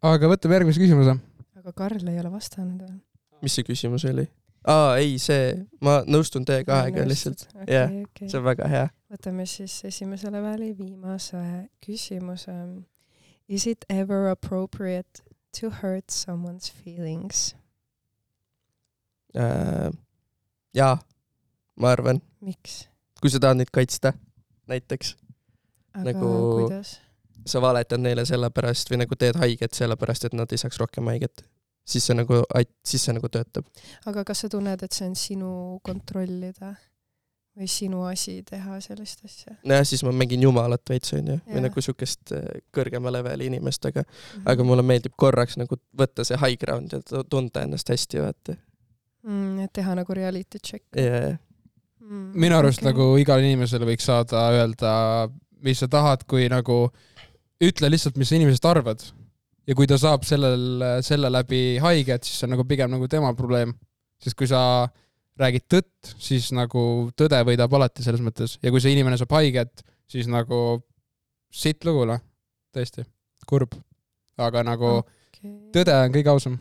aga 0.03 0.29
võtame 0.29 0.59
järgmise 0.59 0.81
küsimuse. 0.81 1.17
aga 1.57 1.73
Karl 1.73 2.09
ei 2.09 2.21
ole 2.21 2.33
vastanud 2.33 2.83
veel. 2.83 2.99
mis 3.43 3.55
see 3.55 3.65
küsimus 3.65 4.05
oli? 4.05 4.29
aa, 4.69 4.97
ei 5.01 5.17
see, 5.23 5.53
ma 5.85 6.01
nõustun 6.09 6.47
teie 6.49 6.65
kahega 6.69 7.07
lihtsalt, 7.09 7.47
jah. 7.65 7.89
okay,. 7.89 8.05
Okay. 8.09 8.29
see 8.29 8.41
on 8.41 8.47
väga 8.47 8.69
hea. 8.71 8.87
võtame 9.13 9.47
siis 9.49 9.79
esimese 9.89 10.33
leveli 10.33 10.75
viimase 10.77 11.41
küsimuse. 11.85 12.55
Is 13.49 13.65
it 13.67 13.87
ever 13.89 14.29
appropriate 14.29 15.23
to 15.57 15.71
hurt 15.81 16.13
someone's 16.13 16.69
feelings? 16.69 17.55
Äh, 19.37 19.89
jaa, 20.77 20.99
ma 21.81 21.93
arvan, 21.97 22.21
miks? 22.45 22.83
kui 23.21 23.33
sa 23.33 23.41
tahad 23.43 23.59
neid 23.61 23.73
kaitsta, 23.75 24.13
näiteks 24.71 25.17
nagu... 26.05 26.33
kuidas? 26.61 26.99
sa 27.49 27.63
valetad 27.65 28.03
neile 28.03 28.27
sellepärast 28.29 28.91
või 28.93 29.01
nagu 29.01 29.17
teed 29.17 29.39
haiget 29.41 29.77
sellepärast, 29.77 30.27
et 30.29 30.35
nad 30.37 30.51
ei 30.53 30.61
saaks 30.61 30.77
rohkem 30.81 31.09
haiget, 31.09 31.41
siis 31.89 32.07
see 32.09 32.17
nagu 32.19 32.43
ait-, 32.59 32.75
siis 32.87 33.07
see 33.09 33.17
nagu 33.17 33.31
töötab. 33.33 33.67
aga 34.07 34.25
kas 34.29 34.45
sa 34.45 34.53
tunned, 34.53 34.85
et 34.85 34.95
see 34.95 35.09
on 35.09 35.17
sinu 35.19 35.51
kontrollida 35.87 36.75
või 37.59 37.67
sinu 37.71 38.05
asi 38.07 38.39
teha 38.47 38.79
sellist 38.85 39.25
asja? 39.27 39.57
nojah, 39.67 39.85
siis 39.89 40.05
ma 40.07 40.13
mängin 40.15 40.45
jumalat 40.45 40.85
veits 40.91 41.15
onju, 41.17 41.41
või 41.49 41.65
nagu 41.65 41.83
siukest 41.85 42.35
äh, 42.37 42.47
kõrgema 42.75 43.13
leveli 43.15 43.49
inimest, 43.51 43.91
aga, 43.91 44.05
aga 44.49 44.67
mulle 44.67 44.85
meeldib 44.87 45.17
korraks 45.19 45.59
nagu 45.61 45.81
võtta 45.99 46.27
see 46.27 46.39
high 46.39 46.61
ground 46.61 46.95
ja 46.95 47.03
tu- 47.03 47.25
tunda 47.31 47.65
ennast 47.67 47.91
hästi, 47.91 48.23
vaata. 48.23 48.57
mm,. 49.27 49.67
et 49.67 49.75
teha 49.81 49.99
nagu 49.99 50.19
reality 50.21 50.63
check 50.63 50.87
ja, 50.97 51.35
mm,. 52.05 52.33
minu 52.35 52.61
arust 52.61 52.85
okay. 52.85 52.93
nagu 52.93 53.11
igal 53.21 53.43
inimesel 53.43 53.87
võiks 53.89 54.07
saada 54.07 54.49
öelda, 54.55 54.93
mis 55.65 55.83
sa 55.83 55.91
tahad, 55.91 56.25
kui 56.31 56.47
nagu 56.53 56.87
ütle 57.65 57.91
lihtsalt, 57.91 58.19
mis 58.21 58.31
sa 58.31 58.39
inimesest 58.39 58.67
arvad. 58.71 59.03
Ja 59.69 59.77
kui 59.77 59.89
ta 59.89 59.99
saab 60.01 60.25
sellel, 60.27 60.83
selle 61.05 61.31
läbi 61.33 61.63
haiget, 61.83 62.25
siis 62.25 62.41
see 62.41 62.49
on 62.49 62.57
nagu 62.57 62.65
pigem 62.69 62.91
nagu 62.95 63.09
tema 63.11 63.35
probleem. 63.37 63.75
sest 64.19 64.35
kui 64.35 64.49
sa 64.51 64.89
räägid 65.39 65.69
tõtt, 65.71 66.15
siis 66.19 66.49
nagu 66.57 66.81
tõde 67.19 67.39
võidab 67.47 67.75
alati 67.79 68.03
selles 68.03 68.23
mõttes 68.25 68.57
ja 68.63 68.73
kui 68.75 68.83
see 68.83 68.97
inimene 68.97 69.19
saab 69.21 69.37
haiget, 69.39 69.85
siis 70.11 70.27
nagu 70.31 70.81
sitt 71.55 71.87
lugu 71.87 72.07
noh, 72.09 72.23
tõesti, 72.75 73.05
kurb. 73.49 73.77
aga 74.39 74.65
nagu 74.67 74.99
okay. 74.99 75.53
tõde 75.75 75.95
on 75.95 76.15
kõige 76.15 76.33
ausam, 76.33 76.59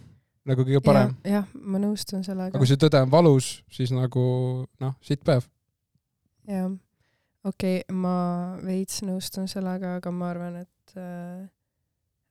nagu 0.47 0.65
kõige 0.67 0.81
parem. 0.85 1.15
jah, 1.25 1.47
ma 1.53 1.81
nõustun 1.81 2.23
sellega 2.25 2.53
aga 2.53 2.61
kui 2.61 2.69
see 2.69 2.81
tõde 2.81 3.01
on 3.01 3.13
valus, 3.13 3.51
siis 3.73 3.93
nagu 3.95 4.27
noh, 4.83 4.95
sitt 5.01 5.23
päev. 5.25 5.47
jah, 6.47 6.69
okei 7.47 7.81
okay,, 7.81 7.95
ma 7.95 8.17
veits 8.61 9.01
nõustun 9.07 9.49
sellega, 9.51 9.97
aga 10.01 10.13
ma 10.13 10.31
arvan, 10.35 10.61
et, 10.67 10.97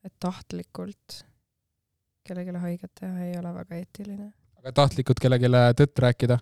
et 0.07 0.15
tahtlikult 0.23 1.21
kellelegi 2.27 2.59
haiget 2.63 2.93
teha 3.01 3.25
ei 3.29 3.39
ole 3.39 3.55
väga 3.55 3.81
eetiline. 3.81 4.33
aga 4.61 4.73
tahtlikult 4.81 5.23
kellelegi 5.23 5.53
tõtt 5.81 6.03
rääkida. 6.07 6.39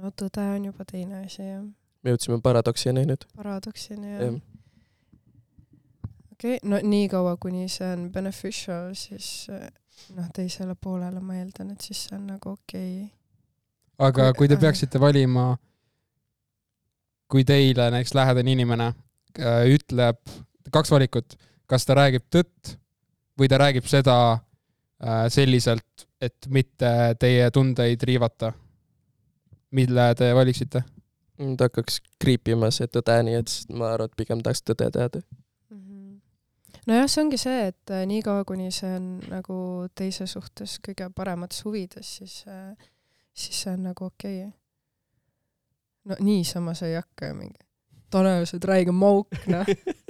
no 0.00 0.12
tõde 0.22 0.44
on 0.56 0.70
juba 0.70 0.84
teine 0.84 1.24
asi 1.24 1.42
jah, 1.42 1.64
me 2.02 2.14
jõudsime 2.14 2.40
paradoksini 2.44 3.06
nüüd. 3.08 3.28
paradoksini 3.36 4.12
jah 4.12 4.22
jah, 4.26 4.38
okei 6.36 6.56
okay,, 6.56 6.70
no 6.70 6.80
niikaua, 6.82 7.36
kuni 7.40 7.68
see 7.72 7.88
on 7.92 8.08
beneficial, 8.12 8.92
siis 8.94 9.48
eh, 9.52 9.68
noh, 10.16 10.28
teisele 10.34 10.76
poolele 10.80 11.20
ma 11.20 11.38
eeldan, 11.40 11.72
et 11.72 11.80
siis 11.80 12.06
see 12.06 12.18
on 12.18 12.26
nagu 12.34 12.56
okei 12.56 12.92
okay.. 13.04 13.10
aga 14.10 14.30
Kui- 14.32 14.42
kui 14.42 14.52
te 14.52 14.58
äh. 14.58 14.64
peaksite 14.66 15.00
valima, 15.00 15.48
kui 17.32 17.44
teile 17.44 17.90
näiteks 17.94 18.14
lähedane 18.14 18.52
inimene 18.52 18.92
äh, 18.92 19.64
ütleb, 19.72 20.20
kaks 20.72 20.92
valikut, 20.92 21.38
kas 21.66 21.86
ta 21.86 21.96
räägib 21.98 22.26
tõtt 22.32 22.76
või 23.38 23.48
ta 23.48 23.58
räägib 23.60 23.86
seda 23.90 24.16
äh, 24.32 25.26
selliselt, 25.32 26.06
et 26.20 26.48
mitte 26.48 26.90
teie 27.20 27.50
tundeid 27.50 28.02
riivata. 28.02 28.52
mille 29.70 30.14
te 30.14 30.34
valiksite? 30.34 30.82
ta 31.56 31.68
hakkaks 31.68 32.00
kriipima 32.22 32.70
see 32.72 32.88
tõde, 32.88 33.16
nii 33.26 33.34
et 33.36 33.50
ma 33.76 33.90
arvan, 33.92 34.08
et 34.08 34.16
pigem 34.16 34.40
tahaks 34.40 34.62
tõde 34.62 34.88
teada. 34.90 35.20
Mhm. 35.70 36.20
nojah, 36.86 37.08
see 37.08 37.22
ongi 37.24 37.38
see, 37.38 37.66
et 37.68 37.90
äh, 37.92 38.06
niikaua, 38.06 38.44
kuni 38.44 38.70
see 38.70 38.94
on 38.96 39.10
nagu 39.28 39.58
teise 39.94 40.26
suhtes 40.26 40.78
kõige 40.80 41.10
paremates 41.14 41.64
huvides, 41.64 42.16
siis, 42.18 42.44
siis 43.34 43.62
see 43.62 43.74
on 43.74 43.90
nagu 43.90 44.08
okei 44.08 44.46
okay.. 44.46 44.52
no 46.04 46.16
niisama 46.20 46.74
sa 46.74 46.86
ei 46.86 46.96
hakka 46.96 47.32
ju 47.32 47.34
mingi, 47.42 47.60
Tanel, 48.10 48.46
sa 48.46 48.56
oled 48.56 48.68
räige 48.70 48.92
mauk, 48.94 49.28
noh. 49.50 49.66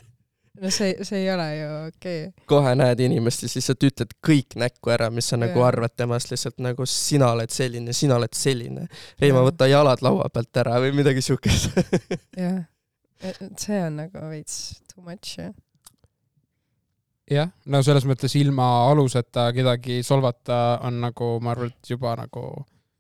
no 0.61 0.71
see, 0.75 0.93
see 1.07 1.23
ei 1.23 1.31
ole 1.33 1.47
ju 1.57 1.67
okei 1.89 2.21
okay.. 2.27 2.47
kohe 2.51 2.75
näed 2.79 3.03
inimest 3.07 3.47
ja 3.47 3.51
siis 3.53 3.69
sa 3.69 3.77
ütled 3.77 4.15
kõik 4.27 4.57
näkku 4.61 4.93
ära, 4.95 5.11
mis 5.15 5.29
sa 5.33 5.39
nagu 5.41 5.61
Jaa. 5.61 5.69
arvad 5.73 5.97
temast, 5.97 6.33
lihtsalt 6.33 6.59
nagu 6.65 6.87
sina 6.91 7.33
oled 7.35 7.53
selline, 7.53 7.93
sina 7.97 8.19
oled 8.21 8.35
selline. 8.37 8.87
ei, 9.21 9.31
ma 9.31 9.43
Jaa. 9.43 9.51
võta 9.51 9.71
jalad 9.71 10.05
laua 10.07 10.31
pealt 10.33 10.63
ära 10.65 10.81
või 10.85 10.95
midagi 10.97 11.25
siukest. 11.25 11.77
jah, 12.43 12.65
see 13.59 13.81
on 13.83 14.03
nagu 14.05 14.27
veits 14.31 14.83
too 14.93 15.05
much 15.07 15.39
jah. 15.41 15.53
jah, 17.31 17.53
no 17.67 17.83
selles 17.83 18.07
mõttes 18.09 18.39
ilma 18.39 18.71
aluseta 18.91 19.51
kedagi 19.57 20.03
solvata 20.07 20.81
on 20.87 21.03
nagu, 21.09 21.37
ma 21.43 21.57
arvan, 21.57 21.75
et 21.75 21.95
juba 21.97 22.15
nagu 22.19 22.49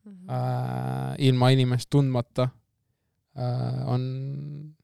Mhm. 0.06 0.30
äh, 0.30 1.14
ilma 1.18 1.50
inimest 1.50 1.90
tundmata 1.90 2.48
äh, 3.34 3.88
on 3.88 4.74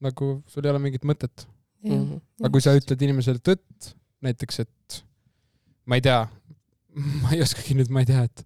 nagu, 0.00 0.42
sul 0.46 0.64
ei 0.64 0.70
ole 0.70 0.78
mingit 0.78 1.04
mõtet. 1.04 1.46
Mhm. 1.84 2.18
aga 2.42 2.50
kui 2.52 2.60
sa 2.64 2.74
ütled 2.76 3.00
inimesele 3.06 3.38
tõtt, 3.40 3.92
näiteks, 4.22 4.58
et 4.66 4.98
ma 5.88 5.96
ei 5.96 6.02
tea, 6.04 6.18
ma 7.22 7.30
ei 7.32 7.40
oskagi 7.44 7.74
nüüd, 7.78 7.88
ma 7.94 8.02
ei 8.04 8.08
tea, 8.10 8.24
et, 8.28 8.42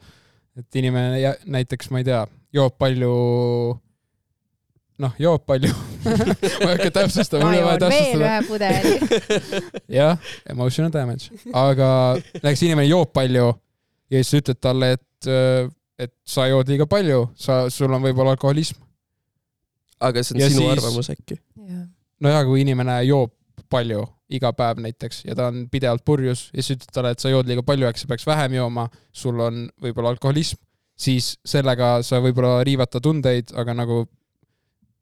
et 0.60 0.78
inimene 0.82 1.18
ja, 1.20 1.32
näiteks, 1.46 1.90
ma 1.90 1.98
ei 2.02 2.06
tea, 2.06 2.20
joob 2.54 2.76
palju, 2.78 3.10
noh, 5.02 5.14
joob 5.18 5.42
palju 5.48 5.70
ma 6.04 6.68
ei 6.68 6.76
hakka 6.76 6.90
täpsustama, 7.00 7.48
mul 7.48 7.56
ei 7.56 7.62
ole 7.64 7.72
vaja 7.72 7.80
täpsustada. 7.82 8.36
pudeli. 8.46 8.92
jah, 9.98 10.30
emotional 10.54 10.92
damage, 10.94 11.32
aga 11.50 11.88
näiteks 12.38 12.62
inimene 12.68 12.86
joob 12.90 13.10
palju 13.16 13.48
ja 14.12 14.20
siis 14.20 14.30
sa 14.30 14.42
ütled 14.44 14.60
talle, 14.62 14.92
et 14.98 15.32
et 16.04 16.10
sa 16.28 16.44
jood 16.50 16.68
liiga 16.68 16.86
palju, 16.90 17.20
sa, 17.38 17.64
sul 17.70 17.92
on 17.94 18.02
võib-olla 18.02 18.34
alkoholism. 18.34 18.76
aga 20.02 20.22
see 20.26 20.34
on 20.36 20.40
Ja 20.42 20.48
sinu 20.50 20.60
siis- 20.66 20.72
arvamus 20.78 21.10
äkki? 21.14 21.36
jah, 21.64 21.84
no 22.20 22.28
ja 22.28 22.44
kui 22.44 22.60
inimene 22.62 23.00
joob 23.04 23.32
palju 23.70 24.04
iga 24.34 24.52
päev 24.52 24.78
näiteks 24.82 25.24
ja 25.26 25.34
ta 25.34 25.48
on 25.50 25.68
pidevalt 25.70 26.04
purjus 26.04 26.48
ja 26.54 26.62
siis 26.62 26.76
ütled 26.78 26.92
talle, 26.94 27.10
et 27.14 27.20
sa 27.22 27.28
jood 27.30 27.46
liiga 27.48 27.62
palju, 27.62 27.86
äkki 27.88 28.00
sa 28.00 28.06
peaks 28.10 28.26
vähem 28.26 28.54
jooma, 28.56 28.88
sul 29.12 29.40
on 29.40 29.68
võib-olla 29.82 30.10
alkoholism, 30.14 30.58
siis 30.96 31.34
sellega 31.44 32.02
sa 32.02 32.20
võib-olla 32.24 32.62
riivad 32.64 32.90
ta 32.90 33.00
tundeid, 33.00 33.52
aga 33.54 33.74
nagu 33.74 34.04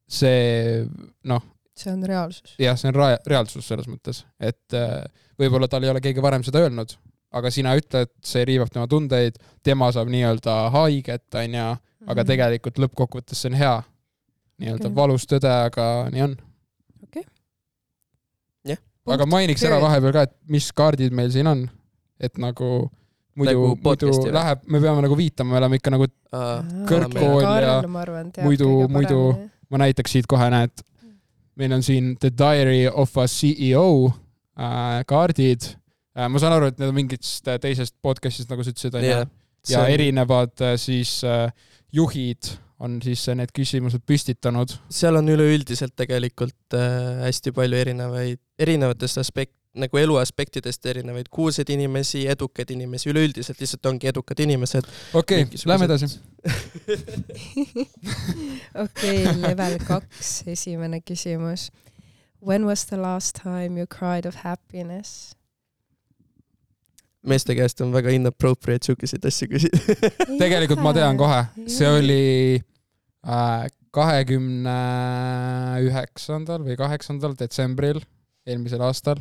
see 0.08 0.82
noh, 1.28 1.42
see 1.76 1.92
on 1.92 2.02
reaalsus. 2.06 2.54
jah, 2.60 2.76
see 2.76 2.90
on 2.90 2.94
rea- 2.98 3.20
reaalsus 3.26 3.66
selles 3.68 3.88
mõttes, 3.88 4.24
et 4.40 4.76
äh, 4.76 5.04
võib-olla 5.40 5.68
tal 5.70 5.84
ei 5.86 5.90
ole 5.92 6.02
keegi 6.04 6.22
varem 6.24 6.44
seda 6.44 6.64
öelnud, 6.66 6.92
aga 7.32 7.50
sina 7.54 7.72
ütled, 7.78 8.10
see 8.24 8.44
riivab 8.48 8.68
tema 8.72 8.86
tundeid, 8.90 9.38
tema 9.64 9.88
saab 9.94 10.10
nii-öelda 10.12 10.58
haiget, 10.74 11.28
onju, 11.34 11.70
Mhm. 12.02 12.10
aga 12.10 12.24
tegelikult 12.26 12.78
lõppkokkuvõttes 12.82 13.38
see 13.38 13.50
on 13.52 13.54
hea. 13.60 13.76
nii-öelda 14.62 14.88
Okei. 14.90 14.96
valus 14.96 15.24
tõde, 15.26 15.48
aga 15.48 16.08
nii 16.12 16.22
on. 16.22 16.36
Aga 19.10 19.26
mainiks 19.26 19.62
ära 19.66 19.80
vahepeal 19.82 20.12
ka, 20.14 20.22
et 20.28 20.34
mis 20.52 20.68
kaardid 20.72 21.12
meil 21.16 21.30
siin 21.34 21.46
on, 21.50 21.64
et 22.20 22.38
nagu 22.38 22.90
muidu 23.34 23.52
Nagu 23.52 23.66
nagu, 23.72 23.76
muidu 23.82 24.32
läheb, 24.34 24.64
me 24.68 24.80
peame 24.80 25.02
nagu 25.06 25.16
viitama, 25.16 25.54
me 25.54 25.60
oleme 25.62 25.78
ikka 25.80 25.90
nagu, 25.94 26.06
kõrgkool 26.88 27.46
ja 27.64 27.76
muidu- 28.44 28.88
muidu- 28.92 29.48
ma 29.72 29.78
näitaks 29.86 30.12
siit 30.12 30.26
kohe, 30.28 30.48
näed, 30.52 30.82
meil 31.56 31.72
on 31.72 31.82
siin 31.82 32.16
The 32.20 32.30
Diary 32.30 32.86
of 32.88 33.16
a 33.16 33.26
CEO 33.26 34.12
äh, 34.58 35.02
kaardid. 35.08 35.62
Äh,. 36.16 36.28
ma 36.28 36.38
saan 36.38 36.52
aru, 36.58 36.66
et 36.68 36.78
need 36.78 36.88
on 36.92 36.94
mingitest 36.94 37.48
äh, 37.48 37.56
teisest 37.58 37.94
podcast'ist, 38.04 38.50
nagu 38.52 38.62
sa 38.64 38.70
ütlesid, 38.74 38.94
onju. 39.00 39.22
ja 39.72 39.86
erinevad 39.88 40.52
äh, 40.60 40.76
siis 40.76 41.22
äh, 41.24 41.48
juhid 41.92 42.52
on 42.82 42.98
siis 43.04 43.24
need 43.38 43.52
küsimused 43.54 44.02
püstitanud. 44.06 44.74
seal 44.90 45.16
on 45.18 45.28
üleüldiselt 45.30 45.94
tegelikult 45.96 46.76
äh, 46.76 47.22
hästi 47.26 47.52
palju 47.54 47.78
erinevaid, 47.78 48.40
erinevatest 48.58 49.20
aspekt-, 49.22 49.54
nagu 49.78 49.98
elu 49.98 50.16
aspektidest 50.20 50.86
erinevaid 50.90 51.30
kuulsaid 51.32 51.70
inimesi, 51.72 52.26
edukaid 52.28 52.70
inimesi, 52.74 53.10
üleüldiselt 53.12 53.60
lihtsalt 53.62 53.86
ongi 53.86 54.10
edukad 54.10 54.40
inimesed. 54.42 54.88
okei 55.14 55.46
okay,, 55.46 55.62
lähme 55.66 55.88
edasi. 55.88 56.10
okei, 58.84 59.22
level 59.46 59.78
kaks, 59.86 60.42
esimene 60.52 61.00
küsimus. 61.00 61.70
When 62.42 62.66
was 62.66 62.84
the 62.90 62.98
last 62.98 63.38
time 63.38 63.78
you 63.78 63.86
cried 63.86 64.26
of 64.26 64.42
happiness? 64.42 65.36
meeste 67.22 67.54
käest 67.54 67.80
on 67.80 67.92
väga 67.94 68.10
inappropriate 68.10 68.86
siukeseid 68.86 69.24
asju 69.30 69.46
küsida. 69.52 69.78
tegelikult 70.42 70.82
ma 70.82 70.90
tean 70.96 71.14
kohe, 71.20 71.44
see 71.70 71.86
oli 71.86 72.22
kahekümne 73.92 74.76
üheksandal 75.86 76.64
või 76.66 76.76
kaheksandal 76.80 77.34
detsembril 77.38 78.00
eelmisel 78.48 78.82
aastal, 78.82 79.20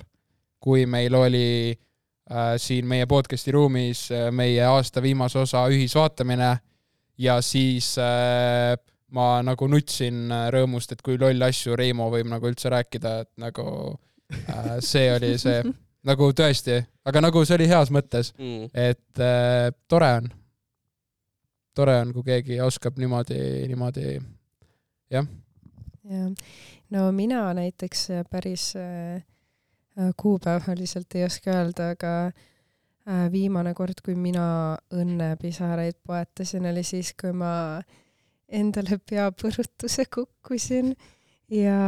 kui 0.61 0.85
meil 0.89 1.13
oli 1.17 1.73
äh, 1.75 2.55
siin 2.61 2.87
meie 2.89 3.05
podcast'i 3.09 3.53
ruumis 3.53 4.07
äh, 4.13 4.29
meie 4.33 4.63
aasta 4.65 5.01
viimase 5.03 5.39
osa 5.43 5.65
ühisvaatamine 5.73 6.53
ja 7.21 7.35
siis 7.45 7.91
äh, 8.01 8.73
ma 9.13 9.27
nagu 9.45 9.67
nutsin 9.69 10.31
äh, 10.31 10.47
rõõmust, 10.55 10.95
et 10.95 11.01
kui 11.05 11.19
lolle 11.21 11.51
asju 11.51 11.75
Reimo 11.77 12.09
võib 12.13 12.29
nagu 12.31 12.49
üldse 12.49 12.71
rääkida, 12.73 13.15
et 13.25 13.31
nagu 13.41 13.65
äh, 14.47 14.77
see 14.79 15.09
oli 15.13 15.35
see, 15.41 15.61
nagu 16.09 16.31
tõesti, 16.33 16.79
aga 17.05 17.21
nagu 17.27 17.43
see 17.45 17.59
oli 17.59 17.69
heas 17.69 17.91
mõttes, 17.93 18.33
Mm. 18.39 18.69
et 18.73 19.21
äh, 19.21 19.69
tore 19.91 20.13
on. 20.21 20.31
Tore 21.75 21.97
on, 22.01 22.13
kui 22.13 22.23
keegi 22.27 22.59
oskab 22.61 22.97
niimoodi, 22.99 23.39
niimoodi, 23.71 24.15
jah, 25.11 25.27
no 26.91 27.11
mina 27.15 27.43
näiteks 27.57 28.09
äh, 28.11 28.23
päris 28.29 28.73
äh, 28.75 29.21
äh, 29.97 30.13
kuupäevaliselt 30.17 31.15
ei 31.15 31.25
oska 31.25 31.51
öelda, 31.51 31.91
aga 31.95 32.31
viimane 33.31 33.73
kord, 33.73 33.97
kui 34.05 34.13
mina 34.15 34.77
õnnepisaraid 34.93 35.97
poetasin, 36.05 36.67
oli 36.69 36.83
siis, 36.85 37.15
kui 37.17 37.31
ma 37.33 37.81
endale 38.51 38.99
peapõrutuse 39.09 40.05
kukkusin 40.13 40.93
ja 41.51 41.79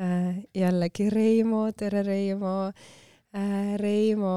äh, 0.00 0.42
jällegi 0.54 1.10
Reimo, 1.10 1.68
tere 1.76 2.02
Reimo! 2.02 2.72
Äh,, 3.32 3.76
Reimo 3.80 4.34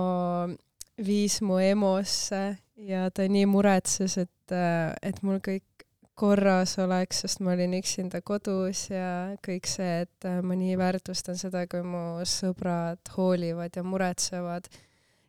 viis 1.05 1.41
mu 1.41 1.57
EMO-sse 1.59 2.64
ja 2.75 3.09
ta 3.11 3.27
nii 3.29 3.45
muretses, 3.49 4.17
et, 4.21 4.55
et 5.01 5.21
mul 5.23 5.39
kõik 5.43 5.85
korras 6.15 6.77
oleks, 6.79 7.25
sest 7.25 7.41
ma 7.43 7.53
olin 7.55 7.75
üksinda 7.75 8.21
kodus 8.23 8.87
ja 8.89 9.35
kõik 9.43 9.67
see, 9.67 10.05
et 10.05 10.27
äh, 10.27 10.39
ma 10.45 10.55
nii 10.55 10.77
väärtustan 10.79 11.37
seda, 11.39 11.65
kui 11.67 11.83
mu 11.83 12.23
sõbrad 12.29 13.03
hoolivad 13.17 13.75
ja 13.75 13.83
muretsevad. 13.83 14.69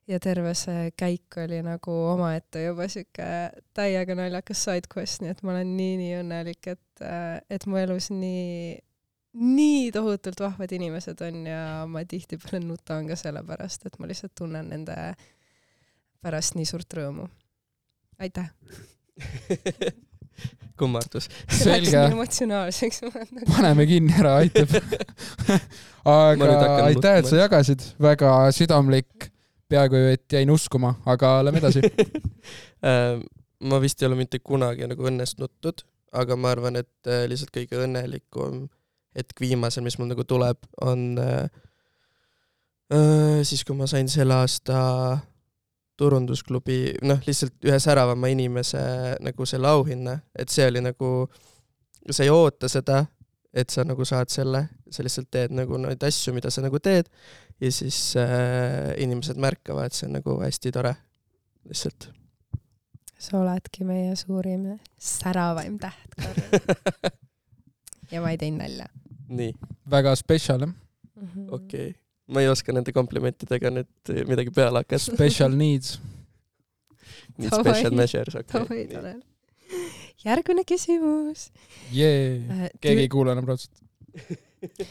ja 0.06 0.20
terve 0.22 0.52
see 0.54 0.92
käik 0.94 1.34
oli 1.42 1.58
nagu 1.66 1.90
omaette 2.12 2.60
juba 2.62 2.84
sihuke 2.86 3.24
täiega 3.74 4.14
naljakas 4.14 4.60
side 4.62 4.86
quest, 4.92 5.18
nii 5.22 5.32
et 5.34 5.40
ma 5.42 5.56
olen 5.56 5.72
nii-nii 5.76 6.20
õnnelik, 6.20 6.68
et, 6.70 7.06
et 7.50 7.66
mu 7.66 7.80
elus 7.80 8.12
nii, 8.14 8.76
nii 9.34 9.90
tohutult 9.90 10.44
vahvad 10.44 10.76
inimesed 10.78 11.24
on 11.26 11.40
ja 11.50 11.64
ma 11.90 12.04
tihtipeale 12.06 12.62
nutan 12.62 13.10
ka 13.10 13.18
sellepärast, 13.18 13.88
et 13.90 13.98
ma 13.98 14.06
lihtsalt 14.06 14.36
tunnen 14.38 14.70
nende 14.70 14.94
pärast 16.26 16.58
nii 16.58 16.66
suurt 16.66 16.98
rõõmu. 16.98 17.28
aitäh. 18.18 18.50
kummardus. 20.80 21.28
see 21.48 21.70
läks 21.70 21.90
selge 21.90 21.96
nii, 21.96 22.16
emotsionaalseks. 22.16 23.00
paneme 23.48 23.86
kinni 23.88 24.16
ära, 24.18 24.36
aitab. 24.42 24.74
Aga 26.16 26.50
aitäh, 26.86 27.20
et 27.22 27.30
sa 27.30 27.40
jagasid, 27.40 27.82
väga 28.02 28.34
südamlik, 28.54 29.30
peaaegu 29.70 29.98
et 30.12 30.36
jäin 30.36 30.52
uskuma, 30.54 30.94
aga 31.06 31.38
lähme 31.46 31.62
edasi. 31.64 31.82
Äh, 32.86 33.16
ma 33.66 33.78
vist 33.80 34.02
ei 34.02 34.06
ole 34.06 34.18
mitte 34.18 34.38
kunagi 34.44 34.84
nagu 34.86 35.06
õnnest 35.08 35.40
nuttud, 35.40 35.80
aga 36.14 36.36
ma 36.38 36.50
arvan, 36.52 36.76
et 36.78 37.08
äh, 37.08 37.24
lihtsalt 37.26 37.50
kõige 37.54 37.80
õnnelikum 37.82 38.66
hetk 39.16 39.40
viimasel, 39.40 39.82
mis 39.82 39.96
mul 39.98 40.10
nagu 40.12 40.26
tuleb, 40.28 40.60
on 40.84 41.16
äh, 41.18 41.48
äh, 42.92 43.40
siis, 43.48 43.64
kui 43.66 43.74
ma 43.74 43.88
sain 43.90 44.12
selle 44.12 44.36
aasta 44.36 44.76
turundusklubi, 45.96 46.78
noh, 47.08 47.20
lihtsalt 47.26 47.64
ühe 47.66 47.78
säravama 47.80 48.28
inimese 48.32 48.80
nagu 49.24 49.46
selle 49.48 49.70
auhinna, 49.72 50.18
et 50.36 50.52
see 50.52 50.66
oli 50.68 50.82
nagu, 50.84 51.10
sa 52.10 52.24
ei 52.24 52.32
oota 52.32 52.68
seda, 52.70 53.04
et 53.56 53.72
sa 53.72 53.86
nagu 53.88 54.04
saad 54.04 54.30
selle, 54.32 54.66
sa 54.92 55.04
lihtsalt 55.04 55.30
teed 55.32 55.54
nagu 55.56 55.78
neid 55.80 56.02
asju, 56.04 56.34
mida 56.36 56.52
sa 56.52 56.64
nagu 56.64 56.80
teed 56.82 57.08
ja 57.62 57.72
siis 57.72 57.98
äh, 58.20 58.92
inimesed 59.02 59.40
märkavad, 59.40 59.96
see 59.96 60.08
on 60.10 60.18
nagu 60.18 60.36
hästi 60.42 60.72
tore, 60.76 60.92
lihtsalt. 61.68 62.10
sa 63.16 63.38
oledki 63.40 63.86
meie 63.88 64.12
suurim 64.20 64.74
säravaim 65.00 65.78
täht, 65.80 66.18
Karl. 66.20 67.12
ja 68.12 68.20
ma 68.20 68.34
ei 68.34 68.40
teinud 68.40 68.66
nalja. 68.66 68.90
nii, 69.28 69.54
väga 69.90 70.16
spetsial, 70.20 70.68
jah. 70.68 70.74
Mhm. 71.16 71.48
okei 71.48 71.88
okay.. 71.90 72.05
Ma 72.26 72.42
ei 72.42 72.50
oska 72.50 72.74
nende 72.74 72.94
komplimentidega 72.94 73.70
nüüd 73.74 74.12
midagi 74.28 74.52
peale 74.54 74.82
hakata. 74.82 75.02
Special 75.06 75.54
needs. 75.62 75.96
Need 77.36 77.52
special 77.52 77.96
measures, 77.96 78.38
okei. 78.38 78.86
Tanel. 78.90 79.20
järgmine 80.24 80.64
küsimus. 80.66 81.50
jee, 81.92 82.70
keegi 82.80 83.04
ei 83.04 83.10
kuule 83.12 83.34
enam 83.34 83.46
raudselt. 83.46 83.82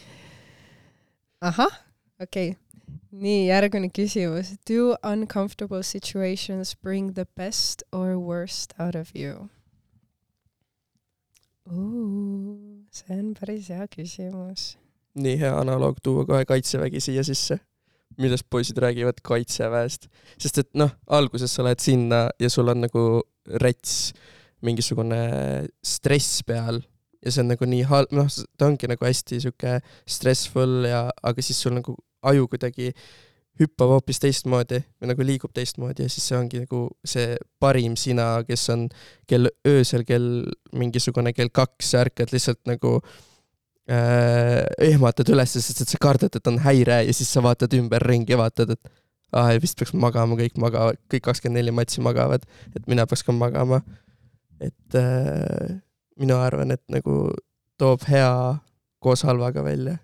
ahah, 1.49 1.79
okei 2.21 2.53
okay.. 2.53 2.91
nii, 3.11 3.47
järgmine 3.49 3.89
küsimus. 3.89 4.53
Do 4.69 4.95
uncomfortable 5.03 5.83
situations 5.83 6.75
bring 6.75 7.15
the 7.15 7.25
best 7.35 7.83
or 7.91 8.15
worst 8.19 8.73
out 8.79 8.95
of 8.95 9.15
you? 9.15 9.49
see 12.91 13.09
on 13.09 13.33
päris 13.33 13.71
hea 13.73 13.87
küsimus. 13.89 14.75
Nii 15.15 15.37
hea 15.39 15.53
analoog 15.59 15.99
tuua 16.03 16.25
kohe 16.27 16.45
kaitsevägi 16.47 17.01
siia 17.03 17.23
sisse, 17.27 17.57
millest 18.21 18.47
poisid 18.49 18.79
räägivad 18.81 19.19
kaitseväest, 19.25 20.09
sest 20.39 20.61
et 20.63 20.71
noh, 20.79 20.91
alguses 21.07 21.55
sa 21.55 21.65
lähed 21.65 21.83
sinna 21.83 22.27
ja 22.39 22.49
sul 22.51 22.71
on 22.71 22.83
nagu 22.85 23.05
rets, 23.61 24.13
mingisugune 24.65 25.19
stress 25.85 26.41
peal 26.47 26.81
ja 27.21 27.31
see 27.31 27.43
on 27.43 27.51
nagu 27.53 27.67
nii 27.69 27.85
halb, 27.89 28.15
noh, 28.15 28.27
ta 28.57 28.69
ongi 28.69 28.89
nagu 28.89 29.07
hästi 29.07 29.41
sihuke 29.43 29.77
stressful 30.09 30.87
ja, 30.89 31.07
aga 31.23 31.45
siis 31.45 31.59
sul 31.61 31.75
nagu 31.77 31.95
aju 32.25 32.49
kuidagi 32.51 32.91
hüppab 33.59 33.93
hoopis 33.93 34.19
teistmoodi 34.19 34.81
või 34.99 35.11
nagu 35.13 35.25
liigub 35.27 35.53
teistmoodi 35.55 36.07
ja 36.07 36.11
siis 36.11 36.25
see 36.27 36.35
ongi 36.37 36.59
nagu 36.65 36.87
see 37.07 37.37
parim 37.63 37.95
sina, 37.99 38.41
kes 38.47 38.67
on 38.73 38.89
kell 39.29 39.47
öösel 39.67 40.03
kell 40.07 40.43
mingisugune 40.75 41.31
kell 41.35 41.53
kaks 41.55 41.93
sa 41.93 42.03
ärkad 42.03 42.33
lihtsalt 42.35 42.61
nagu 42.67 42.97
äh, 42.99 43.15
ehmatad 43.85 45.29
üles, 45.29 45.51
sest 45.53 45.83
et 45.83 45.91
sa 45.91 45.99
kardad, 46.01 46.33
et 46.33 46.47
on 46.49 46.55
häire 46.63 47.03
ja 47.05 47.13
siis 47.13 47.29
sa 47.29 47.43
vaatad 47.45 47.73
ümberringi 47.77 48.33
ja 48.33 48.39
vaatad, 48.41 48.71
et 48.73 48.89
aa, 49.35 49.53
vist 49.61 49.77
peaks 49.79 49.93
magama, 49.97 50.37
kõik 50.39 50.57
magavad, 50.61 50.99
kõik 51.11 51.25
kakskümmend 51.27 51.59
neli 51.59 51.73
matši 51.75 52.03
magavad, 52.05 52.45
et 52.75 52.87
mina 52.89 53.05
peaks 53.09 53.25
ka 53.25 53.35
magama. 53.35 53.81
et 54.63 54.95
äh, 54.95 55.75
mina 56.15 56.39
arvan, 56.45 56.71
et 56.71 56.81
nagu 56.89 57.33
toob 57.77 58.05
hea 58.07 58.55
koos 59.03 59.23
halvaga 59.27 59.63
välja. 59.63 59.97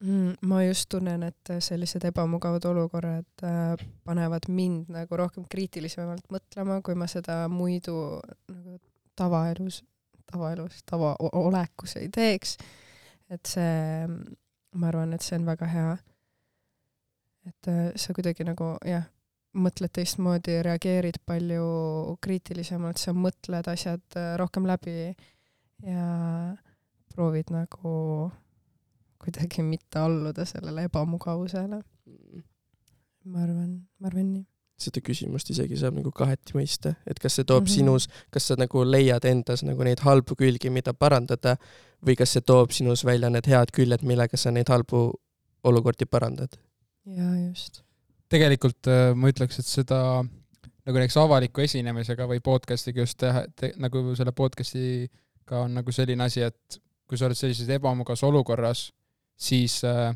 mm,. 0.00 0.34
ma 0.42 0.62
just 0.64 0.88
tunnen, 0.88 1.22
et 1.22 1.52
sellised 1.58 2.04
ebamugavad 2.04 2.64
olukorrad 2.64 3.44
äh, 3.44 3.86
panevad 4.04 4.48
mind 4.48 4.92
nagu 4.92 5.16
rohkem 5.16 5.46
kriitilisemalt 5.48 6.28
mõtlema, 6.30 6.82
kui 6.82 6.94
ma 6.94 7.06
seda 7.06 7.46
muidu 7.48 8.20
nagu 8.50 8.78
tavaelus, 9.16 9.82
tavaelus, 10.32 10.82
tavaolekus 10.90 11.96
ei 11.96 12.08
teeks. 12.12 12.56
Et 13.32 13.48
see, 13.48 14.06
ma 14.76 14.90
arvan, 14.90 15.14
et 15.16 15.24
see 15.24 15.38
on 15.40 15.48
väga 15.48 15.68
hea. 15.72 15.96
et 17.48 17.68
äh, 17.68 17.90
sa 17.98 18.14
kuidagi 18.14 18.44
nagu 18.46 18.76
jah, 18.86 19.08
mõtled 19.58 19.90
teistmoodi, 19.92 20.60
reageerid 20.62 21.18
palju 21.26 21.64
kriitilisemalt, 22.22 23.00
sa 23.02 23.14
mõtled 23.16 23.66
asjad 23.72 24.18
äh, 24.20 24.34
rohkem 24.40 24.68
läbi 24.68 25.10
ja 25.82 26.04
proovid 27.12 27.50
nagu 27.52 28.30
kuidagi 29.22 29.64
mitte 29.66 29.98
alluda 29.98 30.46
sellele 30.46 30.86
ebamugavusele. 30.88 31.82
ma 33.24 33.42
arvan, 33.42 33.74
ma 33.98 34.08
arvan 34.10 34.32
nii. 34.32 34.46
Seda 34.80 35.02
küsimust 35.04 35.50
isegi 35.52 35.78
saab 35.78 35.96
nagu 35.98 36.10
kaheti 36.14 36.56
mõista, 36.56 36.94
et 37.06 37.18
kas 37.22 37.38
see 37.38 37.44
toob 37.44 37.64
mm. 37.64 37.68
-hmm. 37.68 37.74
sinus, 37.74 38.08
kas 38.30 38.48
sa 38.50 38.56
nagu 38.58 38.84
leiad 38.84 39.24
endas 39.28 39.62
nagu 39.62 39.84
neid 39.84 40.00
halbu 40.00 40.36
külgi, 40.38 40.70
mida 40.70 40.94
parandada 40.94 41.56
või 42.06 42.16
kas 42.18 42.34
see 42.34 42.42
toob 42.42 42.72
sinus 42.74 43.04
välja 43.04 43.30
need 43.30 43.46
head 43.46 43.72
küljed, 43.74 44.02
millega 44.02 44.36
sa 44.36 44.50
neid 44.50 44.68
halbu 44.68 45.12
olukordi 45.64 46.06
parandad. 46.06 46.58
jaa, 47.06 47.34
just. 47.48 47.82
tegelikult 48.28 48.86
äh, 48.88 49.14
ma 49.14 49.28
ütleks, 49.28 49.58
et 49.58 49.66
seda 49.66 49.98
nagu 50.86 50.98
näiteks 50.98 51.16
avaliku 51.20 51.62
esinemisega 51.62 52.26
või 52.26 52.40
podcast'iga 52.40 53.04
just 53.04 53.18
teha 53.18 53.44
te,, 53.56 53.72
nagu 53.76 54.14
selle 54.18 54.32
podcast'iga 54.32 55.62
on 55.62 55.74
nagu 55.78 55.92
selline 55.92 56.24
asi, 56.24 56.42
et 56.42 56.80
kui 57.06 57.18
sa 57.18 57.28
oled 57.28 57.38
sellises 57.38 57.68
ebamugavas 57.68 58.22
olukorras, 58.24 58.86
siis 59.36 59.82
äh, 59.84 60.14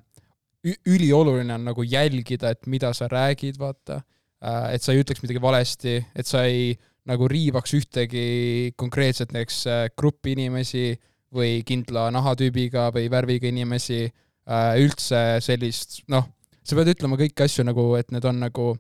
ülioluline 0.87 1.55
on 1.55 1.67
nagu 1.69 1.85
jälgida, 1.87 2.51
et 2.51 2.67
mida 2.67 2.93
sa 2.97 3.09
räägid, 3.09 3.59
vaata 3.59 4.01
et 4.43 4.85
sa 4.85 4.93
ei 4.93 5.03
ütleks 5.03 5.23
midagi 5.25 5.43
valesti, 5.43 5.97
et 6.15 6.29
sa 6.29 6.45
ei 6.49 6.75
nagu 7.07 7.29
riivaks 7.31 7.75
ühtegi 7.79 8.73
konkreetset 8.79 9.35
näiteks 9.35 9.61
äh, 9.71 9.85
gruppi 9.99 10.35
inimesi 10.35 10.91
või 11.37 11.61
kindla 11.67 12.09
nahatüübiga 12.15 12.89
või 12.95 13.11
värviga 13.13 13.49
inimesi 13.51 14.03
äh,, 14.07 14.73
üldse 14.83 15.39
sellist, 15.45 16.01
noh, 16.13 16.27
sa 16.67 16.79
pead 16.79 16.95
ütlema 16.97 17.19
kõiki 17.21 17.47
asju 17.47 17.67
nagu, 17.67 17.93
et 17.99 18.11
need 18.15 18.27
on 18.27 18.43
nagu 18.43 18.73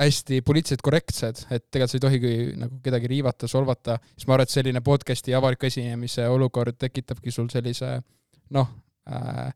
hästi 0.00 0.42
poliitiliselt 0.44 0.82
korrektsed, 0.84 1.46
et 1.48 1.64
tegelikult 1.72 1.92
sa 1.92 1.96
ei 1.96 2.04
tohigi 2.04 2.32
nagu 2.60 2.80
kedagi 2.84 3.08
riivata, 3.08 3.48
solvata, 3.48 3.96
siis 4.12 4.28
ma 4.28 4.36
arvan, 4.36 4.48
et 4.48 4.52
selline 4.52 4.82
podcast'i 4.84 5.36
avaliku 5.36 5.68
esinemise 5.70 6.26
olukord 6.28 6.76
tekitabki 6.80 7.32
sul 7.32 7.48
sellise 7.52 7.94
noh 8.56 8.68
äh,, 9.08 9.48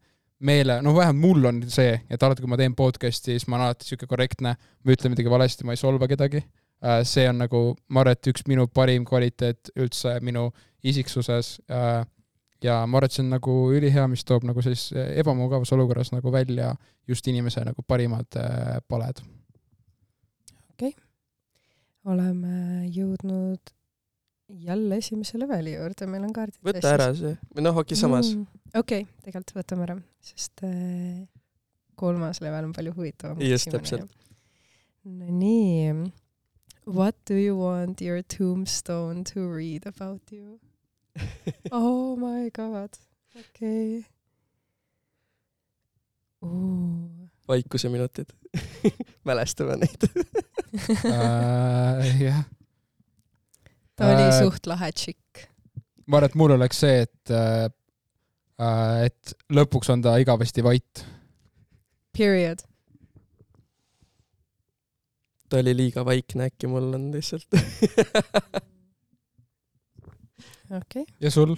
meele, 0.46 0.78
noh 0.84 0.96
vähemalt 0.96 1.20
mul 1.20 1.48
on 1.50 1.60
see, 1.68 1.92
et 2.08 2.22
alati, 2.22 2.44
kui 2.44 2.50
ma 2.50 2.58
teen 2.60 2.76
podcast'i, 2.76 3.36
siis 3.36 3.46
ma 3.48 3.58
olen 3.58 3.70
alati 3.70 3.88
sihuke 3.88 4.08
korrektne, 4.10 4.54
ma 4.56 4.92
ei 4.92 4.96
ütle 4.96 5.12
midagi 5.12 5.32
valesti, 5.32 5.66
ma 5.68 5.76
ei 5.76 5.80
solva 5.80 6.08
kedagi 6.10 6.40
äh,. 6.40 7.02
see 7.08 7.26
on 7.28 7.42
nagu, 7.44 7.64
ma 7.88 8.04
arvan, 8.04 8.16
et 8.16 8.30
üks 8.32 8.46
minu 8.48 8.66
parim 8.72 9.04
kvaliteet 9.08 9.74
üldse 9.80 10.16
minu 10.24 10.48
isiksuses 10.86 11.58
äh, 11.68 12.00
ja 12.64 12.78
ma 12.86 13.00
arvan, 13.00 13.10
et 13.10 13.16
see 13.16 13.24
on 13.24 13.34
nagu 13.34 13.58
ülihea, 13.76 14.06
mis 14.12 14.24
toob 14.28 14.46
nagu 14.48 14.64
sellises 14.64 14.94
ebamugavas 15.20 15.72
olukorras 15.76 16.14
nagu 16.14 16.32
välja 16.32 16.72
just 17.08 17.28
inimese 17.28 17.64
nagu 17.66 17.84
parimad 17.86 18.40
äh, 18.40 18.80
paled. 18.88 19.20
oleme 22.08 22.88
jõudnud 22.88 23.74
jälle 24.48 24.96
esimese 24.96 25.38
leveli 25.38 25.74
juurde, 25.74 26.06
meil 26.10 26.24
on 26.26 26.32
kaardid 26.34 26.58
võta 26.64 26.94
ära 26.94 27.10
see, 27.14 27.36
või 27.54 27.64
noh, 27.66 27.76
okei, 27.82 27.98
samas 27.98 28.32
mm,. 28.34 28.46
Okei 28.74 29.02
okay,, 29.02 29.06
tegelikult 29.24 29.54
võtame 29.56 29.86
ära, 29.86 29.96
sest 30.24 30.64
äh, 30.66 31.26
kolmas 32.00 32.40
level 32.44 32.70
on 32.70 32.74
palju 32.76 32.94
huvitavam. 32.96 33.42
Just, 33.44 33.70
täpselt.. 33.72 34.10
no 35.04 35.28
nii, 35.40 35.92
what 36.86 37.16
do 37.28 37.38
you 37.38 37.58
want 37.58 38.00
your 38.04 38.22
tombstone 38.22 39.24
to 39.24 39.46
read 39.48 39.86
about 39.86 40.32
you? 40.32 40.58
oh 41.72 42.16
my 42.18 42.50
god, 42.54 42.96
okei 43.34 44.04
okay.. 46.40 47.28
vaikuseminutid. 47.48 48.30
mälestame 49.24 49.76
neid. 49.76 50.08
Äh, 51.04 52.22
jah, 52.22 52.44
ta 53.96 54.06
oli 54.06 54.22
Äh, 54.22 54.36
suht 54.38 54.66
lahe 54.70 54.92
tšikk. 54.92 55.48
ma 56.06 56.20
arvan, 56.20 56.28
et 56.30 56.36
mul 56.38 56.54
oleks 56.54 56.78
see, 56.84 57.00
et 57.08 57.32
äh, 57.34 57.66
et 59.06 59.34
lõpuks 59.52 59.88
on 59.92 60.02
ta 60.04 60.16
igavesti 60.20 60.64
vait. 60.64 61.04
Period. 62.16 62.66
ta 65.50 65.58
oli 65.58 65.72
liiga 65.74 66.04
vaikne, 66.06 66.46
äkki 66.46 66.68
mul 66.70 66.94
on 66.94 67.08
lihtsalt. 67.12 67.46
okei 70.70 71.02
okay., 71.02 71.04
ja 71.20 71.30
sul? 71.30 71.56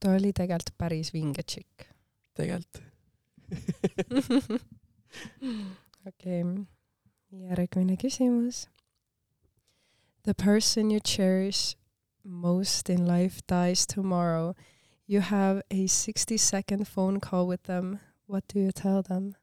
ta 0.00 0.10
oli 0.16 0.32
tegelikult 0.32 0.74
päris 0.78 1.12
vinge 1.14 1.42
tšikk. 1.42 1.86
tegelikult. 2.34 2.82
okei, 6.08 6.42
järgmine 7.30 7.96
küsimus. 7.96 8.66
The 10.24 10.34
person 10.34 10.90
you 10.90 11.00
cherish 11.00 11.76
most 12.24 12.90
in 12.90 13.06
life 13.06 13.40
dies 13.46 13.86
tomorrow. 13.86 14.54
You 15.08 15.20
have 15.20 15.62
a 15.70 15.86
sixty 15.86 16.36
second 16.36 16.88
phone 16.88 17.20
call 17.20 17.46
with 17.46 17.62
them. 17.64 18.00
What 18.26 18.48
do 18.48 18.58
you 18.58 18.72
tell 18.72 19.02
them? 19.02 19.36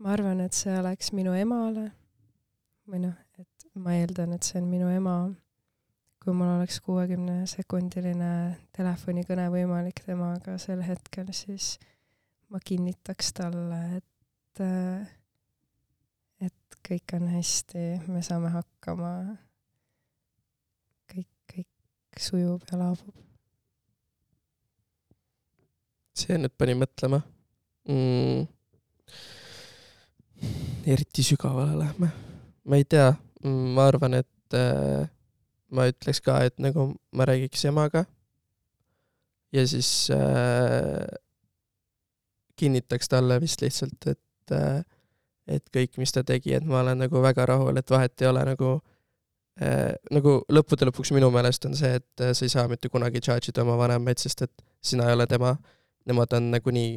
ma 0.00 0.14
arvan, 0.14 0.40
et 0.40 0.56
see 0.56 0.72
oleks 0.80 1.12
minu 1.12 1.34
emale 1.36 1.90
või 2.88 3.02
noh, 3.02 3.16
et 3.36 3.66
ma 3.76 3.98
eeldan, 3.98 4.32
et 4.32 4.46
see 4.46 4.56
on 4.60 4.70
minu 4.70 4.88
ema. 4.88 5.16
kui 6.20 6.34
mul 6.36 6.50
oleks 6.58 6.82
kuuekümne 6.84 7.46
sekundiline 7.48 8.30
telefonikõne 8.76 9.46
võimalik 9.52 10.02
temaga 10.04 10.58
sel 10.60 10.82
hetkel, 10.84 11.30
siis 11.32 11.78
ma 12.52 12.60
kinnitaks 12.60 13.32
talle, 13.38 13.78
et, 13.96 14.62
et 16.44 16.80
kõik 16.88 17.16
on 17.16 17.30
hästi, 17.32 17.86
me 18.12 18.20
saame 18.24 18.52
hakkama. 18.52 19.14
kõik, 22.10 22.22
sujub 22.22 22.62
ja 22.70 22.78
laabub. 22.78 23.14
see 26.20 26.36
nüüd 26.36 26.52
pani 26.58 26.74
mõtlema 26.76 27.22
mm.. 27.88 28.42
eriti 30.84 31.22
sügavale 31.22 31.78
lähme. 31.78 32.10
ma 32.64 32.76
ei 32.76 32.84
tea, 32.84 33.14
ma 33.44 33.86
arvan, 33.86 34.18
et 34.18 34.54
äh, 34.54 35.08
ma 35.70 35.86
ütleks 35.88 36.20
ka, 36.20 36.42
et 36.44 36.58
nagu 36.58 36.90
ma 37.12 37.24
räägiks 37.24 37.64
emaga 37.64 38.04
ja 39.52 39.66
siis 39.66 40.10
äh, 40.10 41.06
kinnitaks 42.56 43.08
talle 43.08 43.40
vist 43.40 43.62
lihtsalt, 43.62 44.06
et 44.06 44.52
äh, 44.52 44.82
et 45.50 45.64
kõik, 45.72 45.96
mis 45.98 46.12
ta 46.12 46.22
tegi, 46.22 46.52
et 46.54 46.64
ma 46.66 46.82
olen 46.82 47.00
nagu 47.06 47.22
väga 47.22 47.46
rahul, 47.46 47.76
et 47.76 47.90
vahet 47.90 48.22
ei 48.22 48.28
ole 48.28 48.44
nagu 48.46 48.74
äh, 48.76 48.99
nagu 50.14 50.38
lõppude 50.48 50.88
lõpuks 50.88 51.12
minu 51.12 51.28
meelest 51.34 51.66
on 51.68 51.76
see, 51.76 51.98
et 52.00 52.22
äh, 52.24 52.32
sa 52.36 52.46
ei 52.46 52.52
saa 52.52 52.68
mitte 52.70 52.88
kunagi 52.88 53.20
charge 53.24 53.52
ida 53.52 53.64
oma 53.64 53.76
vanemaid, 53.80 54.20
sest 54.22 54.46
et 54.46 54.64
sina 54.80 55.08
ei 55.08 55.16
ole 55.18 55.26
tema. 55.30 55.54
Nemad 56.08 56.32
on 56.38 56.50
nagunii 56.54 56.94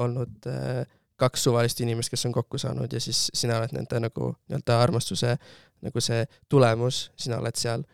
olnud 0.00 0.48
äh, 0.48 0.84
kaks 1.20 1.44
suvalist 1.44 1.80
inimest, 1.84 2.12
kes 2.12 2.24
on 2.26 2.32
kokku 2.32 2.58
saanud 2.58 2.92
ja 2.92 3.00
siis 3.04 3.26
sina 3.36 3.58
oled 3.60 3.74
nende 3.76 4.00
nagu 4.00 4.30
nii-öelda 4.48 4.78
armastuse 4.80 5.34
nagu 5.84 6.02
see 6.04 6.24
tulemus, 6.48 7.10
sina 7.20 7.40
oled 7.40 7.58
seal. 7.60 7.84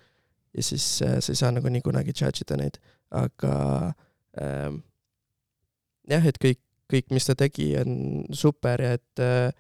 Ja 0.55 0.63
siis 0.63 0.87
äh, 1.03 1.19
sa 1.21 1.35
ei 1.35 1.43
saa 1.43 1.51
nagunii 1.55 1.83
kunagi 1.85 2.15
judge 2.15 2.47
ida 2.47 2.59
neid, 2.61 2.79
aga 3.11 3.57
ähm, 4.41 4.81
jah, 6.09 6.25
et 6.31 6.39
kõik, 6.43 6.63
kõik, 6.93 7.11
mis 7.13 7.27
ta 7.27 7.35
tegi, 7.39 7.73
on 7.81 8.25
super 8.35 8.81
ja 8.83 8.95
et 8.97 9.23
äh, 9.23 9.51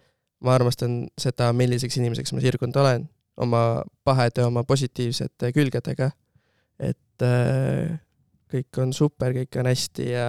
ma 0.46 0.54
armastan 0.54 1.04
seda, 1.20 1.50
milliseks 1.56 1.98
inimeseks 1.98 2.32
ma 2.36 2.42
sirgunud 2.44 2.78
olen, 2.80 3.08
oma 3.36 3.84
pahede, 4.04 4.44
oma 4.44 4.64
positiivsete 4.64 5.52
külgedega. 5.52 6.10
et 6.78 7.24
äh, 7.24 7.96
kõik 8.52 8.80
on 8.82 8.92
super, 8.92 9.32
kõik 9.32 9.58
on 9.60 9.68
hästi 9.70 10.08
ja 10.10 10.26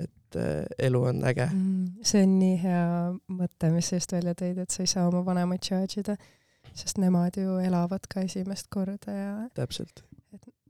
et 0.00 0.38
äh, 0.40 0.86
elu 0.88 1.02
on 1.10 1.20
äge. 1.28 1.48
Mm, 1.52 2.04
see 2.06 2.22
on 2.24 2.38
nii 2.38 2.54
hea 2.62 2.86
mõte, 3.28 3.70
mis 3.74 3.90
sa 3.90 3.98
just 4.00 4.14
välja 4.16 4.34
tõid, 4.38 4.62
et 4.62 4.72
sa 4.72 4.82
ei 4.84 4.90
saa 4.90 5.04
oma 5.10 5.20
vanemaid 5.26 5.62
charge 5.64 6.00
ida, 6.00 6.16
sest 6.72 7.00
nemad 7.02 7.36
ju 7.36 7.58
elavad 7.60 8.08
ka 8.08 8.24
esimest 8.24 8.70
korda 8.72 9.16
ja 9.16 9.34
täpselt. 9.58 10.04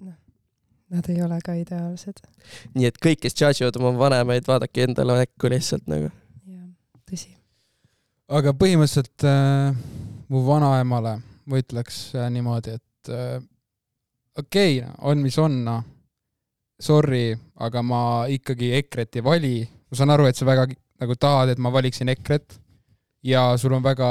noh, 0.03 0.19
nad 0.91 1.09
ei 1.15 1.23
ole 1.23 1.39
ka 1.45 1.55
ideaalsed. 1.59 2.25
nii 2.75 2.91
et 2.91 2.99
kõik, 2.99 3.23
kes 3.23 3.39
charge 3.39 3.65
ivad 3.65 3.79
oma 3.81 3.95
vanemaid, 3.99 4.49
vaadake 4.49 4.89
endale 4.89 5.23
näkku 5.23 5.53
lihtsalt 5.55 5.87
nagu. 5.87 6.11
jah, 6.51 6.67
tõsi. 7.07 7.31
aga 8.29 8.57
põhimõtteliselt 8.59 9.31
äh, 9.31 9.77
mu 10.29 10.47
vanaemale 10.51 11.21
ma 11.47 11.61
ütleks 11.63 12.05
äh, 12.17 12.29
niimoodi, 12.33 12.77
et 12.79 13.13
äh, 13.13 13.41
okei 14.39 14.81
okay,, 14.81 14.95
on 15.01 15.23
mis 15.25 15.39
on, 15.39 15.63
noh. 15.67 15.83
Sorry, 16.83 17.31
aga 17.63 17.83
ma 17.87 18.27
ikkagi 18.27 18.73
EKRE-t 18.81 19.21
ei 19.21 19.25
vali. 19.25 19.57
ma 19.63 19.97
saan 19.99 20.11
aru, 20.11 20.27
et 20.27 20.39
sa 20.39 20.49
väga 20.49 20.67
nagu 21.03 21.15
tahad, 21.15 21.53
et 21.53 21.61
ma 21.63 21.71
valiksin 21.71 22.11
EKRE-t 22.11 22.59
ja 23.23 23.57
sul 23.57 23.77
on 23.77 23.85
väga 23.85 24.09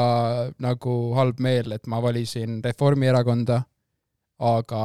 nagu 0.64 0.96
halb 1.18 1.42
meel, 1.44 1.72
et 1.76 1.88
ma 1.88 2.00
valisin 2.04 2.62
Reformierakonda, 2.64 3.60
aga 4.42 4.84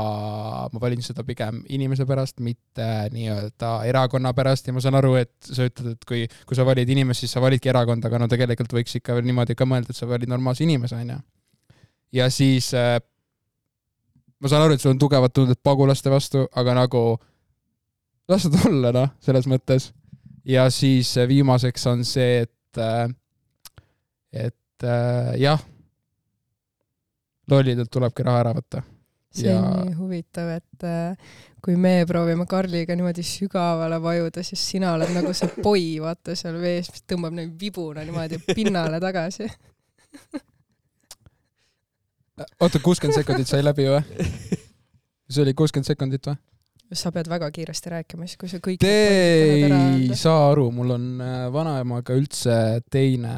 ma 0.72 0.80
valin 0.80 1.00
seda 1.04 1.24
pigem 1.24 1.62
inimese 1.72 2.04
pärast, 2.08 2.42
mitte 2.44 2.86
nii-öelda 3.14 3.70
erakonna 3.88 4.34
pärast 4.36 4.68
ja 4.68 4.74
ma 4.76 4.82
saan 4.84 4.98
aru, 4.98 5.14
et 5.22 5.32
sa 5.40 5.64
ütled, 5.68 5.94
et 5.96 6.04
kui, 6.08 6.26
kui 6.48 6.58
sa 6.58 6.66
valid 6.68 6.90
inimest, 6.92 7.24
siis 7.24 7.32
sa 7.32 7.40
validki 7.44 7.72
erakonda, 7.72 8.10
aga 8.10 8.20
no 8.20 8.28
tegelikult 8.28 8.76
võiks 8.76 8.98
ikka 8.98 9.16
veel 9.16 9.28
niimoodi 9.30 9.56
ka 9.56 9.68
mõelda, 9.68 9.94
et 9.94 9.98
sa 9.98 10.08
valid 10.10 10.28
normaalse 10.28 10.66
inimese, 10.66 10.98
onju. 11.00 11.16
Ja 12.16 12.30
siis 12.32 12.70
äh, 12.74 12.96
ma 14.40 14.48
saan 14.50 14.64
aru, 14.66 14.76
et 14.76 14.82
sul 14.82 14.94
on 14.94 15.00
tugevad 15.00 15.34
tunded 15.36 15.60
pagulaste 15.64 16.10
vastu, 16.12 16.46
aga 16.56 16.74
nagu 16.80 17.04
las 18.28 18.48
nad 18.48 18.58
olla, 18.70 18.92
noh, 18.96 19.12
selles 19.22 19.46
mõttes. 19.50 19.90
ja 20.48 20.66
siis 20.72 21.12
äh, 21.20 21.28
viimaseks 21.28 21.86
on 21.92 22.04
see, 22.08 22.42
et 22.46 22.80
äh, 22.82 23.06
et 24.46 24.84
äh, 24.84 25.32
jah, 25.40 25.60
lollidelt 27.50 27.90
tulebki 27.92 28.24
raha 28.26 28.42
ära 28.44 28.54
võtta. 28.56 28.82
see 29.36 29.52
on 29.52 29.64
Ja- 29.64 29.84
nii 29.84 29.94
huvitav, 29.98 30.48
et 30.56 30.84
äh, 30.88 31.16
kui 31.64 31.76
me 31.76 32.04
proovime 32.08 32.46
Karliga 32.48 32.94
niimoodi 32.96 33.24
sügavale 33.26 33.98
vajuda, 34.02 34.42
siis 34.46 34.62
sina 34.70 34.92
oled 34.96 35.10
nagu 35.14 35.32
see 35.36 35.48
poi, 35.62 35.86
vaata 36.00 36.36
seal 36.38 36.56
vees, 36.62 36.90
mis 36.92 37.02
tõmbab 37.08 37.34
neid 37.36 37.52
vibuna 37.60 38.04
niimoodi 38.06 38.38
pinnale 38.54 39.00
tagasi. 39.02 39.48
oota, 42.60 42.80
kuuskümmend 42.82 43.20
sekundit 43.20 43.50
sai 43.50 43.64
läbi 43.64 43.88
või? 43.88 44.02
see 45.32 45.42
oli 45.44 45.54
kuuskümmend 45.56 45.88
sekundit 45.88 46.28
või? 46.30 46.38
sa 46.94 47.10
pead 47.10 47.26
väga 47.30 47.48
kiiresti 47.50 47.90
rääkima, 47.90 48.28
siis 48.28 48.38
kui 48.38 48.50
sa 48.50 48.60
kõik 48.62 48.78
Te 48.82 48.92
ei 49.66 50.18
saa 50.18 50.50
aru, 50.52 50.68
mul 50.74 50.94
on 50.94 51.06
äh, 51.22 51.38
vanaemaga 51.52 52.14
üldse 52.14 52.56
teine 52.92 53.34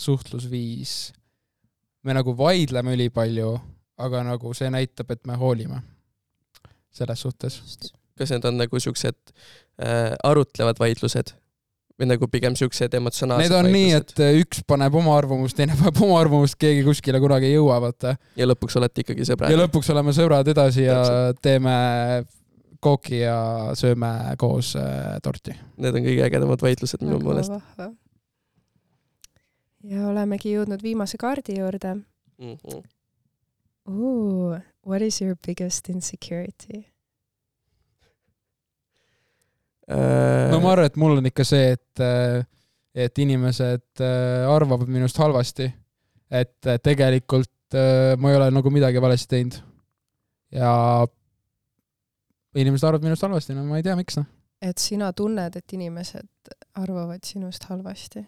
suhtlusviis. 0.00 1.12
me 2.02 2.16
nagu 2.16 2.32
vaidleme 2.36 2.94
ülipalju, 2.96 3.52
aga 4.00 4.22
nagu 4.24 4.54
see 4.56 4.70
näitab, 4.72 5.10
et 5.12 5.26
me 5.28 5.36
hoolime 5.36 5.82
selles 6.90 7.20
suhtes. 7.20 7.60
kas 8.16 8.32
need 8.32 8.44
on 8.44 8.56
nagu 8.60 8.80
siuksed 8.80 9.34
äh, 9.82 10.16
arutlevad 10.24 10.80
vaidlused 10.80 11.34
või 12.00 12.08
nagu 12.10 12.28
pigem 12.32 12.56
siuksed 12.58 12.94
emotsionaalsed 12.96 13.50
Need 13.50 13.56
on 13.58 13.70
nii, 13.72 13.92
vaidlused 13.92 14.16
et 14.16 14.24
äh, 14.24 14.40
üks 14.40 14.64
paneb 14.68 14.96
oma 15.00 15.14
arvamust, 15.20 15.56
teine 15.58 15.76
paneb 15.80 16.02
oma 16.06 16.20
arvamust, 16.24 16.58
keegi 16.60 16.84
kuskile 16.86 17.20
kunagi 17.22 17.50
ei 17.50 17.56
jõua, 17.56 17.80
vaata. 17.84 18.16
ja 18.40 18.48
lõpuks 18.48 18.78
olete 18.80 19.04
ikkagi 19.04 19.26
sõbrad 19.28 19.52
ja? 19.52 19.60
lõpuks 19.60 19.90
oleme 19.94 20.14
sõbrad 20.16 20.52
edasi 20.52 20.86
ja 20.86 21.00
Täpselt. 21.00 21.42
teeme 21.44 21.74
kooki 22.80 23.20
ja 23.20 23.38
sööme 23.78 24.12
koos 24.40 24.74
äh, 24.80 25.18
torti. 25.22 25.54
Need 25.80 25.98
on 25.98 26.06
kõige 26.06 26.24
ägedamad 26.26 26.62
vaidlused 26.64 27.04
minu 27.04 27.20
meelest. 27.24 27.52
ja 29.90 30.06
olemegi 30.08 30.54
jõudnud 30.56 30.82
viimase 30.82 31.20
kaardi 31.20 31.58
juurde. 31.60 31.94
Mm 32.40 32.56
-hmm. 32.56 32.82
Ooh, 33.90 34.60
what 34.86 35.02
is 35.02 35.20
your 35.20 35.36
biggest 35.46 35.88
insecurity? 35.88 36.84
Äh, 39.79 39.79
no 39.90 40.60
ma 40.62 40.72
arvan, 40.74 40.86
et 40.90 40.96
mul 41.00 41.18
on 41.18 41.26
ikka 41.30 41.44
see, 41.46 41.74
et, 41.76 42.02
et 42.94 43.22
inimesed 43.24 44.02
äh, 44.04 44.48
arvavad 44.50 44.90
minust 44.90 45.18
halvasti. 45.18 45.70
et 46.30 46.66
äh, 46.66 46.78
tegelikult 46.82 47.74
äh, 47.74 48.16
ma 48.18 48.30
ei 48.30 48.36
ole 48.38 48.50
nagu 48.54 48.70
midagi 48.70 49.02
valesti 49.02 49.28
teinud. 49.34 49.56
ja 50.54 51.06
inimesed 52.54 52.86
arvavad 52.86 53.06
minust 53.06 53.22
halvasti, 53.22 53.54
no 53.54 53.64
ma 53.66 53.78
ei 53.78 53.86
tea, 53.86 53.96
miks 53.98 54.18
noh. 54.18 54.28
et 54.62 54.78
sina 54.78 55.12
tunned, 55.16 55.56
et 55.56 55.76
inimesed 55.76 56.54
arvavad 56.78 57.24
sinust 57.26 57.66
halvasti. 57.70 58.24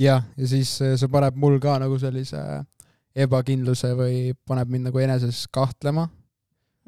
jah, 0.00 0.24
ja 0.36 0.48
siis 0.48 0.76
äh, 0.82 0.96
see 1.00 1.10
paneb 1.12 1.36
mul 1.36 1.58
ka 1.62 1.78
nagu 1.82 1.98
sellise 2.00 2.40
ebakindluse 3.14 3.92
või 3.94 4.34
paneb 4.46 4.72
mind 4.72 4.90
nagu 4.90 4.98
eneses 4.98 5.46
kahtlema. 5.52 6.08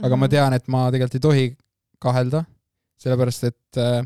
aga 0.02 0.14
Mhm. 0.14 0.20
ma 0.20 0.29
tean, 0.29 0.52
et 0.52 0.68
ma 0.68 0.90
tegelikult 0.90 1.14
ei 1.14 1.20
tohi 1.29 1.46
kahelda, 2.02 2.44
sellepärast 3.02 3.44
et 3.44 3.80
äh, 3.82 4.02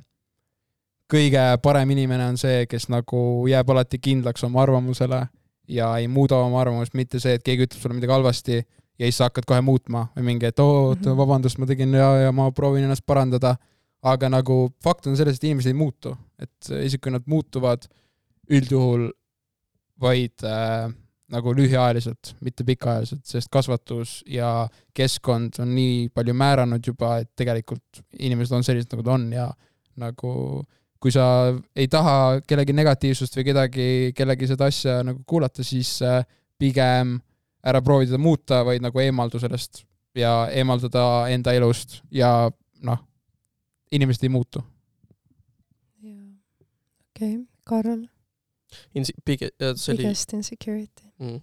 kõige 1.10 1.42
parem 1.62 1.90
inimene 1.90 2.28
on 2.32 2.38
see, 2.38 2.66
kes 2.70 2.88
nagu 2.92 3.46
jääb 3.50 3.70
alati 3.74 3.98
kindlaks 3.98 4.44
oma 4.46 4.62
arvamusele 4.62 5.24
ja 5.70 5.92
ei 5.98 6.08
muuda 6.10 6.38
oma 6.42 6.60
arvamust, 6.62 6.94
mitte 6.98 7.20
see, 7.22 7.34
et 7.38 7.42
keegi 7.46 7.66
ütleb 7.66 7.82
sulle 7.82 7.94
midagi 7.98 8.12
halvasti 8.14 8.56
ja 8.60 9.06
siis 9.06 9.18
sa 9.20 9.28
hakkad 9.30 9.46
kohe 9.48 9.60
muutma 9.64 10.08
või 10.16 10.26
mingi, 10.32 10.46
et 10.50 10.58
oo, 10.60 10.94
Mhm. 10.94 11.16
vabandust, 11.16 11.58
ma 11.58 11.66
tegin 11.66 11.94
ja, 11.94 12.10
ja 12.26 12.32
ma 12.32 12.50
proovin 12.52 12.84
ennast 12.84 13.06
parandada. 13.06 13.56
aga 14.02 14.28
nagu 14.32 14.70
fakt 14.82 15.06
on 15.06 15.16
selles, 15.16 15.36
et 15.36 15.44
inimesed 15.44 15.68
ei 15.68 15.74
muutu, 15.76 16.16
et 16.38 16.70
isegi 16.70 17.02
kui 17.04 17.12
nad 17.12 17.26
muutuvad 17.28 17.82
üldjuhul 18.48 19.10
vaid 20.00 20.40
äh, 20.42 20.88
nagu 21.30 21.52
lühiajaliselt, 21.54 22.34
mitte 22.44 22.64
pikaajaliselt, 22.66 23.22
sest 23.28 23.50
kasvatus 23.52 24.20
ja 24.26 24.68
keskkond 24.96 25.60
on 25.62 25.72
nii 25.76 26.08
palju 26.14 26.34
määranud 26.34 26.86
juba, 26.86 27.18
et 27.22 27.30
tegelikult 27.38 28.02
inimesed 28.18 28.56
on 28.56 28.66
sellised, 28.66 28.90
nagu 28.92 29.06
ta 29.06 29.14
on 29.14 29.26
ja 29.34 29.46
nagu 30.00 30.32
kui 31.00 31.12
sa 31.14 31.24
ei 31.76 31.88
taha 31.88 32.40
kellegi 32.46 32.74
negatiivsust 32.76 33.38
või 33.38 33.46
kedagi, 33.48 33.88
kellegi 34.16 34.50
seda 34.50 34.68
asja 34.68 34.98
nagu 35.06 35.22
kuulata, 35.26 35.64
siis 35.64 35.96
äh, 36.04 36.20
pigem 36.60 37.16
ära 37.64 37.80
proovi 37.84 38.08
teda 38.08 38.20
muuta, 38.20 38.60
vaid 38.66 38.84
nagu 38.84 39.00
eemaldu 39.00 39.40
sellest 39.40 39.84
ja 40.16 40.48
eemaldada 40.52 41.30
enda 41.32 41.54
elust 41.56 42.00
ja 42.12 42.50
noh, 42.84 43.00
inimesed 43.92 44.26
ei 44.26 44.32
muutu. 44.32 44.64
okei 46.00 47.36
okay., 47.36 47.46
Karl, 47.70 48.06
Insi-, 48.94 49.14
pigem, 49.24 49.50
see 49.76 49.94
oli 49.94 50.04
biggest 50.04 50.32
insecurity. 50.34 51.09
mm.. 51.20 51.40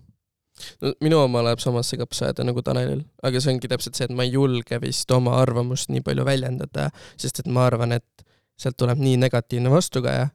no 0.83 0.93
minu 1.05 1.21
oma 1.23 1.43
läheb 1.45 1.61
samasse 1.63 1.99
kapsaaeda 2.01 2.45
nagu 2.47 2.63
Tanelil, 2.65 3.03
aga 3.23 3.41
see 3.41 3.53
ongi 3.53 3.71
täpselt 3.71 3.97
see, 3.97 4.09
et 4.09 4.15
ma 4.17 4.25
ei 4.27 4.33
julge 4.35 4.81
vist 4.83 5.11
oma 5.15 5.37
arvamust 5.41 5.91
nii 5.93 6.05
palju 6.05 6.25
väljendada, 6.27 6.89
sest 7.19 7.43
et 7.43 7.51
ma 7.51 7.67
arvan, 7.69 7.97
et 7.97 8.27
sealt 8.57 8.77
tuleb 8.79 9.01
nii 9.01 9.19
negatiivne 9.21 9.69
vastukaja, 9.69 10.31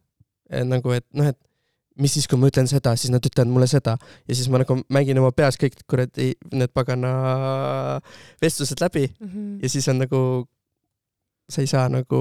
nagu 0.69 0.95
et 0.95 1.07
noh, 1.19 1.33
et 1.33 1.39
mis 2.01 2.13
siis, 2.15 2.27
kui 2.31 2.41
ma 2.41 2.49
ütlen 2.49 2.69
seda, 2.71 2.95
siis 2.97 3.13
nad 3.13 3.25
ütlevad 3.27 3.51
mulle 3.53 3.67
seda 3.69 3.99
ja 4.01 4.37
siis 4.37 4.49
ma 4.53 4.63
nagu 4.63 4.79
mängin 4.93 5.19
oma 5.21 5.33
peas 5.37 5.59
kõik 5.61 5.77
kuradi 5.91 6.33
need 6.53 6.73
pagana 6.73 7.13
vestlused 8.41 8.81
läbi 8.81 9.11
Mhm. 9.21 9.59
ja 9.63 9.69
siis 9.69 9.89
on 9.89 9.99
nagu 9.99 10.23
sa 11.53 11.61
ei 11.61 11.69
saa 11.69 11.89
nagu, 11.93 12.19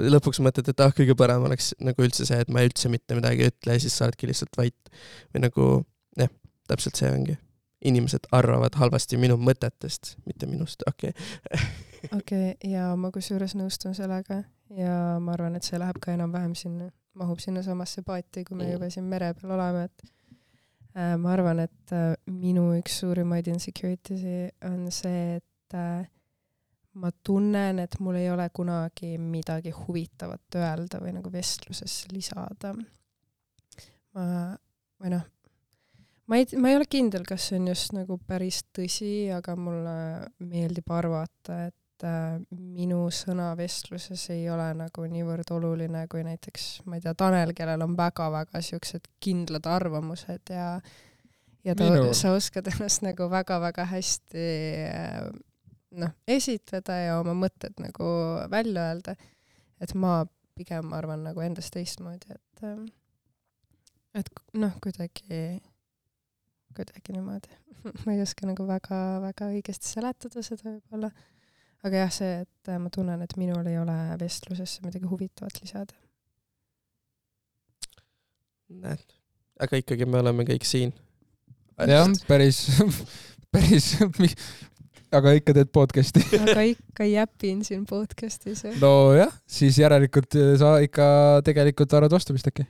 lõpuks 0.00 0.40
mõtled, 0.42 0.68
et 0.72 0.80
ah, 0.82 0.90
kõige 0.96 1.14
parem 1.18 1.44
oleks 1.46 1.72
nagu 1.78 2.02
üldse 2.02 2.26
see, 2.26 2.40
et 2.42 2.50
ma 2.50 2.64
üldse 2.66 2.90
mitte 2.90 3.14
midagi 3.14 3.44
ei 3.44 3.52
ütle 3.52 3.76
ja 3.76 3.82
siis 3.82 3.94
sa 3.94 4.08
oledki 4.08 4.26
lihtsalt 4.26 4.56
vait. 4.58 4.90
või 5.34 5.44
nagu 5.44 5.66
täpselt 6.72 7.00
see 7.00 7.10
ongi. 7.12 7.38
inimesed 7.82 8.28
arvavad 8.30 8.76
halvasti 8.78 9.18
minu 9.18 9.34
mõtetest, 9.42 10.16
mitte 10.26 10.46
minust, 10.46 10.84
okei 10.86 11.10
okay. 11.10 11.62
okei 12.18 12.50
okay,, 12.52 12.70
ja 12.70 12.92
ma 12.96 13.10
kusjuures 13.10 13.56
nõustun 13.58 13.96
sellega 13.98 14.44
ja 14.76 15.18
ma 15.22 15.34
arvan, 15.34 15.56
et 15.58 15.66
see 15.66 15.80
läheb 15.80 15.98
ka 16.02 16.14
enam-vähem 16.14 16.54
sinna, 16.58 16.88
mahub 17.18 17.42
sinnasamasse 17.42 18.04
paati, 18.06 18.44
kui 18.44 18.56
me 18.56 18.64
Mm. 18.64 18.72
juba 18.76 18.90
siin 18.90 19.04
mere 19.10 19.32
peal 19.34 19.54
oleme, 19.56 19.84
et 19.84 20.04
äh, 20.96 21.16
ma 21.18 21.32
arvan, 21.32 21.60
et 21.66 21.92
äh, 21.92 22.14
minu 22.30 22.70
üks 22.78 23.00
suurimaid 23.02 23.50
insecurity 23.52 24.16
on 24.68 24.90
see, 24.90 25.36
et 25.40 25.74
äh, 25.74 26.06
ma 26.94 27.10
tunnen, 27.24 27.78
et 27.78 27.98
mul 28.00 28.16
ei 28.20 28.30
ole 28.30 28.48
kunagi 28.52 29.16
midagi 29.18 29.72
huvitavat 29.72 30.60
öelda 30.60 31.00
või 31.00 31.14
nagu 31.16 31.32
vestlusesse 31.32 32.12
lisada. 32.12 32.74
ma, 34.14 34.24
või 35.00 35.14
noh, 35.14 35.24
ma 36.32 36.40
ei, 36.40 36.48
ma 36.56 36.70
ei 36.72 36.78
ole 36.78 36.88
kindel, 36.88 37.26
kas 37.28 37.50
see 37.50 37.60
on 37.60 37.68
just 37.68 37.92
nagu 37.92 38.16
päris 38.24 38.62
tõsi, 38.72 39.28
aga 39.36 39.52
mulle 39.58 39.94
meeldib 40.40 40.88
arvata, 40.94 41.58
et 41.68 42.06
äh, 42.08 42.38
minu 42.56 43.04
sõna 43.12 43.50
vestluses 43.58 44.24
ei 44.32 44.46
ole 44.48 44.70
nagu 44.78 45.04
niivõrd 45.12 45.52
oluline 45.52 46.06
kui 46.12 46.24
näiteks, 46.24 46.86
ma 46.88 46.96
ei 46.96 47.04
tea, 47.04 47.12
Tanel, 47.20 47.52
kellel 47.58 47.84
on 47.84 47.96
väga-väga 47.98 48.62
siuksed 48.64 49.10
kindlad 49.20 49.68
arvamused 49.68 50.54
ja 50.54 50.78
ja 51.62 51.74
ta 51.78 51.90
sa 52.16 52.32
oskad 52.34 52.66
ennast 52.72 53.04
nagu 53.04 53.28
väga-väga 53.30 53.84
hästi 53.92 54.46
äh, 54.88 55.28
noh, 56.00 56.14
esitleda 56.26 56.96
ja 56.96 57.18
oma 57.20 57.36
mõtted 57.36 57.76
nagu 57.82 58.08
välja 58.50 58.88
öelda. 58.88 59.16
et 59.82 59.92
ma 59.94 60.22
pigem 60.56 60.92
arvan 60.96 61.24
nagu 61.26 61.44
endast 61.44 61.74
teistmoodi, 61.76 62.32
et 62.32 62.64
äh, 62.64 62.80
et 64.14 64.28
noh, 64.54 64.72
kuidagi, 64.84 65.60
kuidagi 66.76 67.14
niimoodi. 67.14 67.52
ma 68.04 68.14
ei 68.14 68.22
oska 68.22 68.48
nagu 68.48 68.66
väga-väga 68.68 69.50
õigesti 69.52 69.90
seletada 69.96 70.44
seda 70.46 70.70
võib-olla. 70.70 71.10
aga 71.82 72.04
jah, 72.04 72.12
see, 72.14 72.32
et 72.44 72.70
äh, 72.70 72.80
ma 72.82 72.92
tunnen, 72.94 73.22
et 73.24 73.36
minul 73.40 73.66
ei 73.66 73.78
ole 73.80 73.96
vestlusesse 74.20 74.84
midagi 74.86 75.08
huvitavat 75.10 75.60
lisada. 75.62 75.96
näed, 78.72 79.02
aga 79.60 79.80
ikkagi 79.82 80.08
me 80.08 80.22
oleme 80.22 80.46
kõik 80.48 80.66
siin. 80.68 80.94
jah, 81.88 82.08
päris, 82.28 82.64
päris, 83.52 83.92
aga 85.12 85.34
ikka 85.36 85.56
teed 85.58 85.72
podcast'i. 85.74 86.22
aga 86.44 86.68
ikka 86.70 87.08
jäpin 87.08 87.64
siin 87.66 87.82
podcast'is. 87.88 88.64
nojah, 88.80 89.34
siis 89.46 89.80
järelikult 89.82 90.38
sa 90.60 90.76
ikka 90.84 91.06
tegelikult 91.44 91.98
arvad 91.98 92.14
vastupidist 92.14 92.52
äkki. 92.52 92.68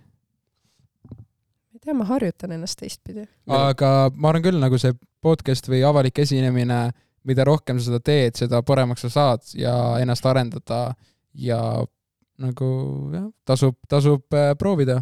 tea, 1.83 1.95
ma 1.97 2.07
harjutan 2.09 2.55
ennast 2.57 2.79
teistpidi. 2.81 3.27
aga 3.51 4.11
ma 4.14 4.33
arvan 4.33 4.45
küll, 4.45 4.61
nagu 4.62 4.79
see 4.81 4.95
podcast 5.23 5.68
või 5.71 5.83
avalik 5.87 6.18
esinemine, 6.25 6.83
mida 7.29 7.47
rohkem 7.47 7.79
sa 7.79 7.90
seda 7.90 8.03
teed, 8.03 8.37
seda 8.38 8.62
paremaks 8.66 9.07
sa 9.07 9.12
saad 9.12 9.55
ja 9.55 9.75
ennast 10.03 10.27
arendada 10.27 10.83
ja 11.38 11.61
nagu 12.42 12.68
jah, 13.14 13.29
tasub, 13.47 13.79
tasub 13.88 14.35
äh, 14.35 14.53
proovida. 14.59 15.01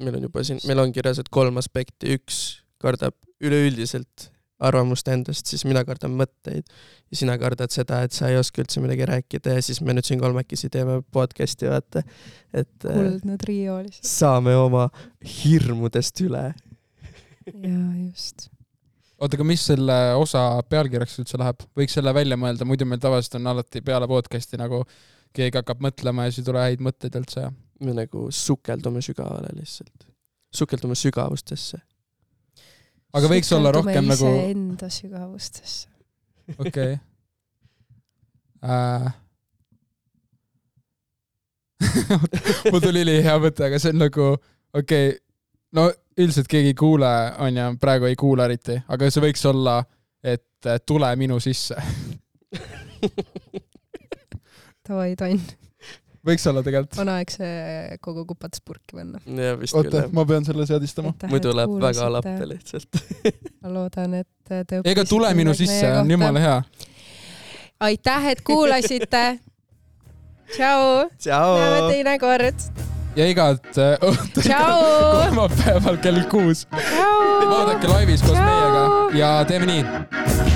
meil 0.00 0.18
on 0.18 0.28
juba 0.28 0.44
siin, 0.44 0.60
meil 0.68 0.82
on 0.82 0.92
kirjas, 0.92 1.20
et 1.22 1.32
kolm 1.32 1.56
aspekti, 1.60 2.18
üks 2.18 2.40
kardab 2.82 3.16
üleüldiselt 3.40 4.30
arvamust 4.62 5.08
endast, 5.12 5.50
siis 5.50 5.64
mina 5.68 5.82
kardan 5.84 6.14
mõtteid 6.16 6.64
ja 6.64 7.18
sina 7.18 7.36
kardad 7.40 7.72
seda, 7.74 8.00
et 8.06 8.16
sa 8.16 8.30
ei 8.32 8.38
oska 8.40 8.62
üldse 8.62 8.80
midagi 8.80 9.06
rääkida 9.08 9.56
ja 9.58 9.64
siis 9.64 9.82
me 9.84 9.94
nüüd 9.96 10.08
siin 10.08 10.20
kolmekesi 10.22 10.70
teeme 10.72 11.02
podcast'i, 11.12 11.68
vaata, 11.68 12.02
et 12.56 12.88
äh, 12.88 12.96
kuldne 12.96 13.36
trio 13.42 13.78
lihtsalt. 13.84 14.08
saame 14.08 14.56
oma 14.56 14.88
hirmudest 15.42 16.22
üle. 16.24 16.46
jaa, 17.52 17.90
just. 18.06 18.48
oota, 19.18 19.36
aga 19.36 19.48
mis 19.48 19.66
selle 19.68 19.98
osa 20.20 20.46
pealkirjaks 20.70 21.20
üldse 21.20 21.40
läheb? 21.42 21.66
võiks 21.76 21.98
selle 21.98 22.14
välja 22.16 22.40
mõelda, 22.40 22.68
muidu 22.68 22.88
meil 22.88 23.02
tavaliselt 23.02 23.36
on 23.40 23.52
alati 23.52 23.84
peale 23.84 24.08
podcast'i 24.08 24.60
nagu 24.60 24.86
keegi 25.36 25.60
hakkab 25.60 25.84
mõtlema 25.84 26.24
ja 26.26 26.32
siis 26.32 26.44
ei 26.44 26.48
tule 26.48 26.64
häid 26.64 26.84
mõtteid 26.84 27.20
üldse. 27.20 27.50
me 27.84 27.92
nagu 27.92 28.30
sukeldume 28.32 29.02
sügavale 29.04 29.50
lihtsalt, 29.52 30.08
sukeldume 30.48 30.96
sügavustesse. 30.96 31.82
Aga 33.16 33.32
võiks 33.32 33.52
olla 33.56 33.72
rohkem 33.74 34.08
nagu, 34.08 34.32
iseenda 34.32 34.90
sügavustesse. 34.92 35.88
okei 36.58 36.98
äh... 38.72 39.12
mul 42.72 42.80
tuli 42.80 43.04
ülihea 43.04 43.36
mõte, 43.42 43.66
aga 43.68 43.76
see 43.82 43.92
on 43.94 44.00
nagu, 44.06 44.26
okei 44.76 45.10
okay,, 45.10 45.18
no 45.76 45.82
üldiselt 46.16 46.48
keegi 46.48 46.72
ei 46.72 46.78
kuule, 46.78 47.10
onju, 47.44 47.66
praegu 47.80 48.04
ei 48.08 48.16
kuule 48.18 48.46
eriti, 48.48 48.76
aga 48.88 49.10
see 49.12 49.24
võiks 49.24 49.44
olla, 49.50 49.74
et 50.24 50.68
tule 50.88 51.10
minu 51.20 51.36
sisse. 51.42 51.76
Davai, 54.86 55.16
Tann, 55.18 55.40
võiks 56.26 56.46
olla 56.50 56.62
tegelikult. 56.66 57.00
on 57.02 57.10
aeg 57.14 57.32
see 57.32 57.98
kogu 58.04 58.24
kupatus 58.28 58.62
purki 58.64 58.98
panna. 58.98 59.20
ja 59.26 59.54
vist 59.60 59.76
oota 59.76 60.02
küll,, 60.02 60.14
ma 60.16 60.24
pean 60.28 60.46
selle 60.48 60.66
seadistama. 60.68 61.14
muidu 61.30 61.54
läheb 61.56 61.76
väga 61.82 62.08
lappe 62.18 62.48
lihtsalt. 62.52 63.00
ma 63.62 63.74
loodan, 63.76 64.18
et 64.22 64.56
te 64.66 64.82
ega 64.84 65.06
tule 65.08 65.32
minu 65.38 65.54
sisse, 65.56 65.84
on 66.00 66.10
jumala 66.10 66.42
hea. 66.42 66.58
aitäh, 67.88 68.32
et 68.34 68.42
kuulasite. 68.46 69.24
tšau, 70.52 71.06
näeme 71.30 71.80
teinekord. 71.92 72.68
ja 73.16 73.30
igat 73.30 73.72
äh, 73.80 73.96
õhtut 74.04 74.50
kolmapäeval 74.50 76.02
kell 76.04 76.22
kuus 76.30 76.66
vaadake 76.72 77.90
laivis 77.90 78.26
koos 78.26 78.38
meiega 78.38 78.86
ja 79.16 79.32
teeme 79.48 79.72
nii 79.72 80.55